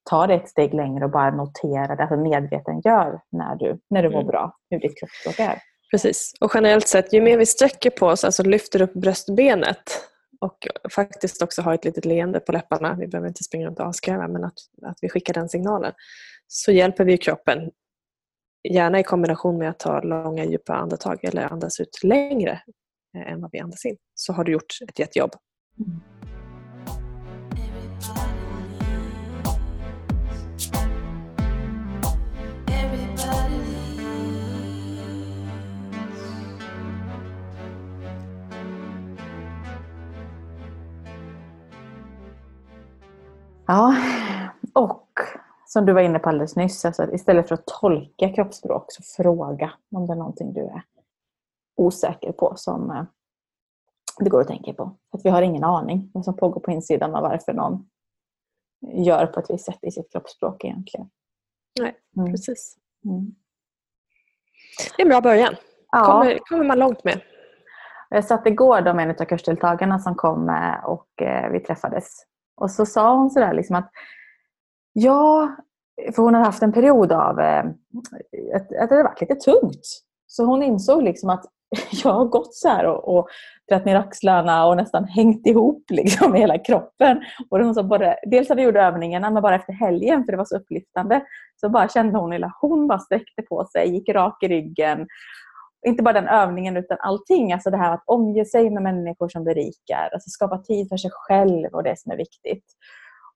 ta 0.10 0.28
det 0.28 0.34
ett 0.34 0.50
steg 0.50 0.74
längre 0.74 1.06
och 1.06 1.12
bara 1.12 1.32
notera 1.32 1.96
det, 1.96 2.04
alltså 2.04 2.18
medveten 2.18 2.82
gör 2.86 3.22
när 3.32 3.56
du, 3.56 3.80
när 3.90 4.04
du 4.04 4.10
mår 4.10 4.20
mm. 4.20 4.28
bra, 4.28 4.58
hur 4.70 4.80
ditt 4.80 5.00
kroppsspråk 5.00 5.40
är. 5.40 5.62
Precis, 5.92 6.34
och 6.42 6.52
generellt 6.54 6.88
sett 6.88 7.14
ju 7.14 7.22
mer 7.22 7.38
vi 7.38 7.46
sträcker 7.46 7.90
på 7.90 8.08
oss, 8.08 8.24
alltså 8.24 8.44
lyfter 8.44 8.82
upp 8.82 8.94
bröstbenet 8.94 10.02
och 10.42 10.68
faktiskt 10.96 11.42
också 11.42 11.62
ha 11.62 11.74
ett 11.74 11.86
litet 11.86 12.06
leende 12.06 12.40
på 12.40 12.52
läpparna, 12.52 12.96
vi 13.00 13.08
behöver 13.08 13.28
inte 13.28 13.44
springa 13.44 13.68
runt 13.68 13.80
och 13.80 13.88
asgarva, 13.88 14.28
men 14.28 14.44
att, 14.44 14.54
att 14.86 14.98
vi 15.02 15.10
skickar 15.10 15.34
den 15.34 15.50
signalen, 15.50 15.94
så 16.48 16.72
hjälper 16.72 17.06
vi 17.06 17.18
kroppen, 17.18 17.72
gärna 18.64 19.00
i 19.00 19.04
kombination 19.04 19.58
med 19.58 19.70
att 19.70 19.80
ta 19.80 20.02
långa 20.02 20.46
djupa 20.46 20.74
andetag 20.74 21.24
eller 21.24 21.54
andas 21.54 21.80
ut 21.80 22.04
längre 22.04 22.62
eh, 23.18 23.32
än 23.32 23.42
vad 23.42 23.52
vi 23.52 23.60
andas 23.60 23.86
in, 23.86 23.98
så 24.14 24.34
har 24.34 24.44
du 24.44 24.52
gjort 24.52 24.78
ett 24.90 25.00
jättejobb. 25.00 25.32
Mm. 25.80 26.02
Ja, 43.70 43.96
och 44.74 45.07
som 45.68 45.86
du 45.86 45.94
var 45.94 46.02
inne 46.02 46.20
på 46.20 46.30
alldeles 46.30 46.56
nyss, 46.56 46.86
alltså 46.86 47.14
istället 47.14 47.48
för 47.48 47.56
att 47.56 47.66
tolka 47.66 48.34
kroppsspråk 48.34 48.86
så 48.88 49.24
fråga 49.24 49.72
om 49.96 50.08
det 50.08 50.14
är 50.14 50.18
någonting 50.18 50.54
du 50.54 50.62
är 50.62 50.84
osäker 51.76 52.32
på 52.32 52.54
som 52.56 52.92
eh, 52.92 53.04
det 54.20 54.30
går 54.30 54.42
att 54.42 54.48
tänka 54.48 54.74
på. 54.74 54.98
Att 55.12 55.26
vi 55.26 55.30
har 55.30 55.42
ingen 55.42 55.64
aning 55.64 56.12
vad 56.14 56.26
som 56.26 56.36
pågår 56.36 56.62
på 56.62 56.72
insidan 56.72 57.16
och 57.16 57.22
varför 57.22 57.54
någon 57.54 57.90
gör 58.82 59.26
på 59.26 59.40
ett 59.40 59.50
visst 59.50 59.66
sätt 59.66 59.80
i 59.82 59.92
sitt 59.92 60.12
kroppsspråk 60.12 60.64
egentligen. 60.64 61.10
Nej, 61.80 61.96
mm. 62.18 62.32
precis. 62.32 62.78
Mm. 63.06 63.36
Det 64.98 65.02
är 65.02 65.06
en 65.06 65.10
bra 65.10 65.22
början. 65.22 65.56
Ja. 65.92 66.06
kommer, 66.06 66.38
kommer 66.38 66.64
man 66.64 66.80
långt 66.80 67.04
med. 67.04 67.22
Jag 68.10 68.26
satt 68.26 68.48
igår 68.48 68.82
då 68.82 68.94
med 68.94 69.10
en 69.10 69.16
av 69.20 69.26
kursdeltagarna 69.26 70.00
som 70.00 70.16
kom 70.16 70.50
och 70.84 71.22
eh, 71.22 71.52
vi 71.52 71.60
träffades 71.60 72.26
och 72.62 72.72
så 72.72 72.86
sa 72.86 73.16
hon 73.16 73.30
sådär 73.30 73.54
liksom 73.54 73.76
att 73.76 73.92
ja, 75.00 75.56
för 76.16 76.24
hon 76.24 76.34
har 76.34 76.44
haft 76.44 76.64
en 76.64 76.74
period 76.74 77.12
av 77.12 77.40
eh, 77.40 77.66
att, 78.56 78.76
att 78.76 78.90
det 78.90 78.96
har 78.96 79.04
varit 79.04 79.22
lite 79.22 79.36
tungt. 79.36 80.04
Så 80.28 80.46
hon 80.46 80.64
insåg 80.64 81.04
liksom 81.04 81.30
att 81.30 81.46
jag 82.04 82.12
har 82.12 82.26
gått 82.26 82.56
så 82.56 82.70
här 82.70 82.86
och, 82.86 83.18
och 83.18 83.28
dragit 83.70 83.86
ner 83.86 83.96
axlarna 83.96 84.68
och 84.68 84.78
nästan 84.78 85.06
hängt 85.06 85.48
ihop 85.48 85.84
liksom 85.90 86.32
med 86.32 86.42
hela 86.42 86.58
kroppen. 86.58 87.24
Och 87.50 87.60
hon 87.60 87.76
sa 87.76 87.84
bara, 87.84 88.16
dels 88.24 88.50
hade 88.50 88.62
vi 88.62 88.66
gjort 88.66 88.76
övningarna 88.76 89.30
men 89.30 89.44
bara 89.44 89.56
efter 89.56 89.74
helgen 89.74 90.26
för 90.26 90.32
det 90.32 90.38
var 90.38 90.46
så 90.46 90.58
upplyftande 90.58 91.22
så 91.62 91.70
bara 91.70 91.88
kände 91.88 92.20
hon 92.20 92.32
hela 92.32 92.54
hon 92.62 92.88
bara 92.88 93.00
sträckte 93.00 93.42
på 93.42 93.66
sig, 93.72 93.90
gick 93.90 94.10
rak 94.10 94.44
i 94.44 94.48
ryggen 94.48 95.08
inte 95.88 96.04
bara 96.04 96.14
den 96.14 96.28
övningen 96.28 96.78
utan 96.78 96.98
allting. 97.00 97.54
Alltså 97.54 97.70
det 97.70 97.78
här 97.78 97.94
att 97.94 98.04
omge 98.06 98.46
sig 98.46 98.70
med 98.70 98.84
människor 98.84 99.30
som 99.30 99.44
berikar. 99.44 100.10
Alltså 100.14 100.30
skapa 100.30 100.58
tid 100.58 100.90
för 100.90 100.98
sig 100.98 101.12
själv 101.14 101.70
och 101.74 101.84
det 101.84 102.00
som 102.00 102.12
är 102.12 102.18
viktigt. 102.18 102.66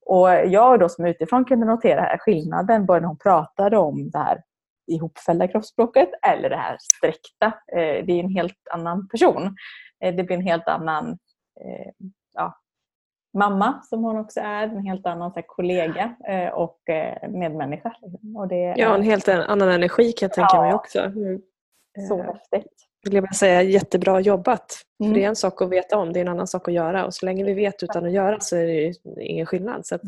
Och 0.06 0.30
jag 0.30 0.80
då 0.80 0.90
som 0.90 1.06
utifrån 1.06 1.46
kunde 1.46 1.66
notera 1.66 2.02
här 2.02 2.18
skillnaden 2.18 2.86
både 2.86 3.00
när 3.00 3.08
hon 3.08 3.18
pratade 3.18 3.78
om 3.78 4.10
det 4.10 4.18
här 4.18 4.42
ihopfällda 4.88 5.48
kroppsspråket 5.48 6.10
eller 6.28 6.50
det 6.50 6.56
här 6.56 6.78
sträckta. 6.80 7.46
Eh, 7.46 8.06
det 8.06 8.12
är 8.12 8.24
en 8.24 8.36
helt 8.36 8.68
annan 8.72 9.08
person. 9.08 9.56
Eh, 10.04 10.16
det 10.16 10.24
blir 10.24 10.38
en 10.38 10.48
helt 10.48 10.68
annan 10.68 11.10
eh, 11.62 12.08
ja, 12.34 12.58
mamma 13.34 13.82
som 13.84 14.04
hon 14.04 14.18
också 14.18 14.40
är, 14.40 14.64
en 14.64 14.86
helt 14.86 15.06
annan 15.06 15.32
här, 15.36 15.44
kollega 15.48 16.16
och 16.54 16.80
medmänniska. 17.30 17.96
Och 18.36 18.48
det 18.48 18.74
ja, 18.78 18.96
en 18.96 19.04
helt 19.04 19.28
annan 19.28 19.70
energi 19.70 20.12
kan 20.12 20.26
jag 20.28 20.34
tänka 20.34 20.56
ja. 20.56 20.62
mig 20.62 20.74
också. 20.74 21.12
Så 22.08 22.20
eh, 22.20 22.26
häftigt. 22.26 22.91
Vill 23.04 23.14
jag 23.14 23.36
säga 23.36 23.62
jättebra 23.62 24.20
jobbat. 24.20 24.82
Mm. 25.00 25.12
För 25.12 25.20
det 25.20 25.26
är 25.26 25.30
en 25.30 25.36
sak 25.36 25.62
att 25.62 25.70
veta 25.70 25.98
om, 25.98 26.14
det 26.14 26.20
är 26.20 26.22
en 26.22 26.28
annan 26.28 26.48
sak 26.48 26.68
att 26.68 26.74
göra. 26.74 27.06
Och 27.06 27.14
så 27.14 27.26
länge 27.26 27.44
vi 27.44 27.54
vet 27.54 27.84
utan 27.84 28.06
att 28.06 28.12
göra 28.12 28.40
så 28.40 28.56
är 28.56 28.66
det 28.66 28.94
ingen 29.24 29.46
skillnad. 29.46 29.86
Så 29.86 29.96
att, 29.96 30.02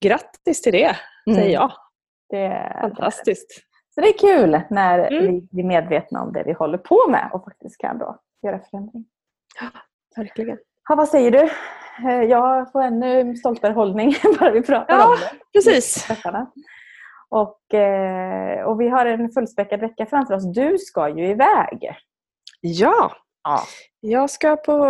grattis 0.00 0.62
till 0.62 0.72
det, 0.72 0.96
mm. 1.26 1.38
säger 1.38 1.52
jag. 1.52 1.72
Det 2.28 2.44
är 2.44 2.80
Fantastiskt. 2.80 3.64
Så 3.94 4.00
det 4.00 4.08
är 4.08 4.18
kul 4.18 4.60
när 4.70 4.98
mm. 4.98 5.26
vi 5.26 5.48
blir 5.50 5.64
medvetna 5.64 6.22
om 6.22 6.32
det 6.32 6.42
vi 6.46 6.52
håller 6.52 6.78
på 6.78 7.08
med 7.08 7.30
och 7.32 7.44
faktiskt 7.44 7.78
kan 7.78 7.98
då 7.98 8.18
göra 8.42 8.60
förändring. 8.70 9.04
Ja, 9.60 9.66
verkligen. 10.16 10.58
Ja, 10.88 10.94
vad 10.94 11.08
säger 11.08 11.30
du? 11.30 11.50
Eh, 12.08 12.22
jag 12.22 12.72
får 12.72 12.82
ännu 12.82 13.36
stoltare 13.36 13.72
hållning 13.72 14.14
bara 14.40 14.50
vi 14.50 14.62
pratar 14.62 14.94
ja, 14.94 15.06
om 15.06 15.16
det. 15.20 15.58
Precis. 15.58 16.08
Och, 17.28 17.74
eh, 17.74 18.62
och 18.62 18.80
vi 18.80 18.88
har 18.88 19.06
en 19.06 19.30
fullspäckad 19.30 19.80
vecka 19.80 20.06
framför 20.06 20.34
oss. 20.34 20.52
Du 20.54 20.78
ska 20.78 21.08
ju 21.08 21.26
iväg. 21.26 21.90
Ja! 22.60 23.16
ja. 23.44 23.62
Jag 24.00 24.30
ska 24.30 24.56
på 24.56 24.86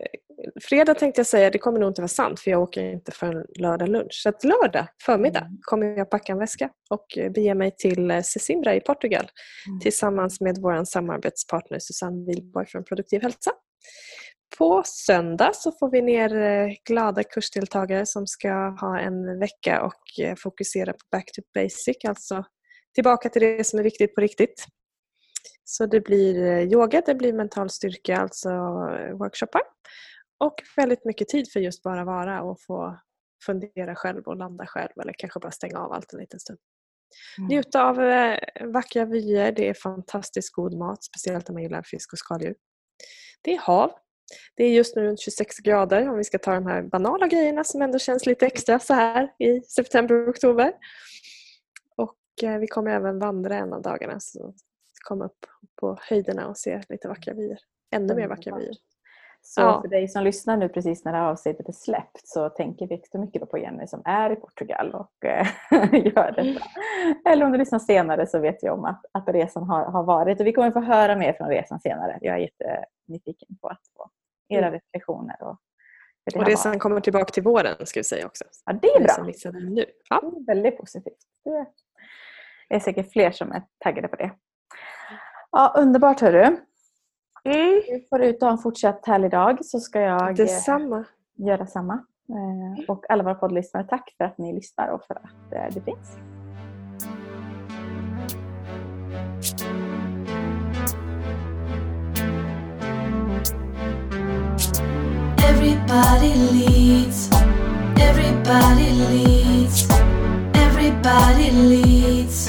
eh, 0.00 0.20
fredag 0.62 0.94
tänkte 0.94 1.18
jag 1.18 1.26
säga, 1.26 1.50
det 1.50 1.58
kommer 1.58 1.80
nog 1.80 1.90
inte 1.90 2.00
vara 2.00 2.08
sant 2.08 2.40
för 2.40 2.50
jag 2.50 2.62
åker 2.62 2.82
inte 2.82 3.12
förrän 3.12 3.46
lördag 3.58 3.88
lunch. 3.88 4.20
Så 4.22 4.28
att 4.28 4.44
lördag 4.44 4.86
förmiddag 5.04 5.40
mm. 5.40 5.58
kommer 5.60 5.86
jag 5.86 6.10
packa 6.10 6.32
en 6.32 6.38
väska 6.38 6.70
och 6.90 7.06
bege 7.34 7.54
mig 7.54 7.76
till 7.78 8.22
Sesimbra 8.24 8.74
i 8.74 8.80
Portugal 8.80 9.28
mm. 9.68 9.80
tillsammans 9.80 10.40
med 10.40 10.58
vår 10.60 10.84
samarbetspartner 10.84 11.78
Susanne 11.78 12.26
Wilborg 12.26 12.66
från 12.66 12.84
Produktiv 12.84 13.22
hälsa. 13.22 13.50
på 14.58 14.82
söndag 14.86 15.50
så 15.54 15.72
får 15.72 15.90
vi 15.90 16.02
ner 16.02 16.36
eh, 16.36 16.72
glada 16.88 17.22
kursdeltagare 17.22 18.06
som 18.06 18.26
ska 18.26 18.50
ha 18.80 19.00
en 19.00 19.38
vecka 19.38 19.82
och 19.82 20.24
eh, 20.24 20.34
fokusera 20.38 20.92
på 20.92 20.98
back 21.12 21.32
to 21.32 21.42
basic, 21.54 21.96
alltså 22.08 22.44
tillbaka 22.94 23.28
till 23.28 23.42
det 23.42 23.66
som 23.66 23.78
är 23.78 23.82
viktigt 23.82 24.14
på 24.14 24.20
riktigt. 24.20 24.66
Så 25.64 25.86
det 25.86 26.00
blir 26.00 26.42
eh, 26.42 26.62
yoga, 26.62 27.02
det 27.06 27.14
blir 27.14 27.32
mental 27.32 27.70
styrka, 27.70 28.16
alltså 28.16 28.50
workshoppar. 29.18 29.62
Och 30.38 30.54
väldigt 30.76 31.04
mycket 31.04 31.28
tid 31.28 31.52
för 31.52 31.60
just 31.60 31.82
bara 31.82 32.04
vara 32.04 32.42
och 32.42 32.60
få 32.60 32.98
fundera 33.46 33.94
själv 33.94 34.22
och 34.22 34.36
landa 34.36 34.66
själv 34.66 34.90
eller 35.02 35.14
kanske 35.18 35.40
bara 35.40 35.52
stänga 35.52 35.78
av 35.78 35.92
allt 35.92 36.12
en 36.12 36.20
liten 36.20 36.40
stund. 36.40 36.58
Mm. 37.38 37.48
Njuta 37.48 37.84
av 37.84 37.96
vackra 38.72 39.04
vyer, 39.04 39.52
det 39.52 39.68
är 39.68 39.74
fantastiskt 39.74 40.52
god 40.52 40.74
mat, 40.78 41.04
speciellt 41.04 41.48
om 41.48 41.54
man 41.54 41.62
gillar 41.62 41.82
fisk 41.82 42.12
och 42.12 42.18
skaldjur. 42.18 42.54
Det 43.42 43.54
är 43.54 43.58
hav, 43.58 43.90
det 44.54 44.64
är 44.64 44.70
just 44.70 44.96
nu 44.96 45.02
runt 45.02 45.20
26 45.20 45.56
grader 45.58 46.08
om 46.08 46.16
vi 46.16 46.24
ska 46.24 46.38
ta 46.38 46.54
de 46.54 46.66
här 46.66 46.82
banala 46.82 47.26
grejerna 47.26 47.64
som 47.64 47.82
ändå 47.82 47.98
känns 47.98 48.26
lite 48.26 48.46
extra 48.46 48.78
så 48.78 48.94
här 48.94 49.32
i 49.38 49.60
september 49.60 50.14
och 50.14 50.28
oktober. 50.28 50.72
Och 51.96 52.44
eh, 52.48 52.58
vi 52.58 52.66
kommer 52.66 52.90
även 52.90 53.18
vandra 53.18 53.56
en 53.56 53.72
av 53.72 53.82
dagarna 53.82 54.20
så 54.20 54.54
komma 55.06 55.24
upp 55.24 55.46
på 55.80 55.98
höjderna 56.00 56.48
och 56.48 56.56
se 56.56 56.80
lite 56.88 57.08
vackra 57.08 57.34
vyer. 57.34 57.58
Ännu 57.90 58.14
mer 58.14 58.28
vackra 58.28 58.56
vyer. 58.56 58.74
Så 59.42 59.60
ja. 59.60 59.80
för 59.80 59.88
dig 59.88 60.08
som 60.08 60.24
lyssnar 60.24 60.56
nu 60.56 60.68
precis 60.68 61.04
när 61.04 61.12
det 61.12 61.18
här 61.18 61.30
avsnittet 61.30 61.68
är 61.68 61.72
släppt 61.72 62.28
så 62.28 62.48
tänker 62.48 62.86
vi 62.86 62.94
extra 62.94 63.20
mycket 63.20 63.50
på 63.50 63.58
Jenny 63.58 63.86
som 63.86 64.02
är 64.04 64.30
i 64.30 64.36
Portugal 64.36 64.94
och 64.94 65.24
äh, 65.24 65.46
gör 65.92 66.32
detta. 66.32 66.66
Eller 67.30 67.46
om 67.46 67.52
du 67.52 67.58
lyssnar 67.58 67.78
senare 67.78 68.26
så 68.26 68.38
vet 68.38 68.62
jag 68.62 68.78
om 68.78 68.84
att, 68.84 69.04
att 69.12 69.28
resan 69.28 69.62
har, 69.62 69.84
har 69.84 70.02
varit. 70.02 70.40
Och 70.40 70.46
vi 70.46 70.52
kommer 70.52 70.70
få 70.70 70.80
höra 70.80 71.16
mer 71.16 71.32
från 71.32 71.48
resan 71.48 71.80
senare. 71.80 72.18
Jag 72.20 72.34
är 72.34 72.38
jättenyfiken 72.38 73.56
på 73.60 73.68
att 73.68 73.80
få 73.96 74.10
era 74.48 74.66
mm. 74.66 74.72
reflektioner. 74.72 75.42
Och, 75.42 75.58
och 76.36 76.46
resan 76.46 76.70
varit. 76.70 76.82
kommer 76.82 77.00
tillbaka 77.00 77.32
till 77.32 77.42
våren 77.42 77.86
ska 77.86 78.00
vi 78.00 78.04
säga 78.04 78.26
också. 78.26 78.44
Ja, 78.64 78.72
det 78.72 78.88
är 78.88 79.00
bra. 79.00 79.50
Nu. 79.52 79.84
Ja. 80.10 80.20
Det 80.20 80.26
är 80.26 80.46
väldigt 80.46 80.78
positivt. 80.78 81.18
Det 82.68 82.74
är 82.74 82.80
säkert 82.80 83.12
fler 83.12 83.30
som 83.30 83.52
är 83.52 83.62
taggade 83.78 84.08
på 84.08 84.16
det. 84.16 84.30
Ja, 85.56 85.72
underbart 85.76 86.20
hörru. 86.20 86.42
Mm. 86.42 87.82
Du 87.88 88.06
får 88.10 88.22
ut 88.22 88.42
och 88.42 88.48
ha 88.48 88.52
en 88.52 88.58
fortsatt 88.58 89.06
härlig 89.06 89.30
dag 89.30 89.64
så 89.64 89.80
ska 89.80 90.00
jag 90.00 90.28
eh, 90.30 90.34
Detsamma. 90.34 91.04
göra 91.36 91.66
samma. 91.66 91.94
Eh, 92.28 92.90
och 92.90 93.10
alla 93.10 93.22
våra 93.22 93.34
poddlyssnare, 93.34 93.84
tack 93.84 94.14
för 94.16 94.24
att 94.24 94.38
ni 94.38 94.52
lyssnar 94.52 94.88
och 94.88 95.04
för 95.06 95.14
att 95.14 95.52
eh, 95.52 95.74
det 95.74 95.80
finns. 95.80 96.16
Everybody 105.48 106.34
leads, 106.52 107.30
everybody 108.00 108.90
leads, 109.10 109.88
everybody 110.54 111.50
leads 111.50 112.45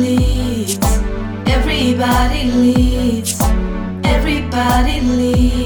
leads. 0.00 0.78
Everybody 1.46 2.50
leads. 2.50 3.40
Everybody 4.04 5.00
leads. 5.00 5.63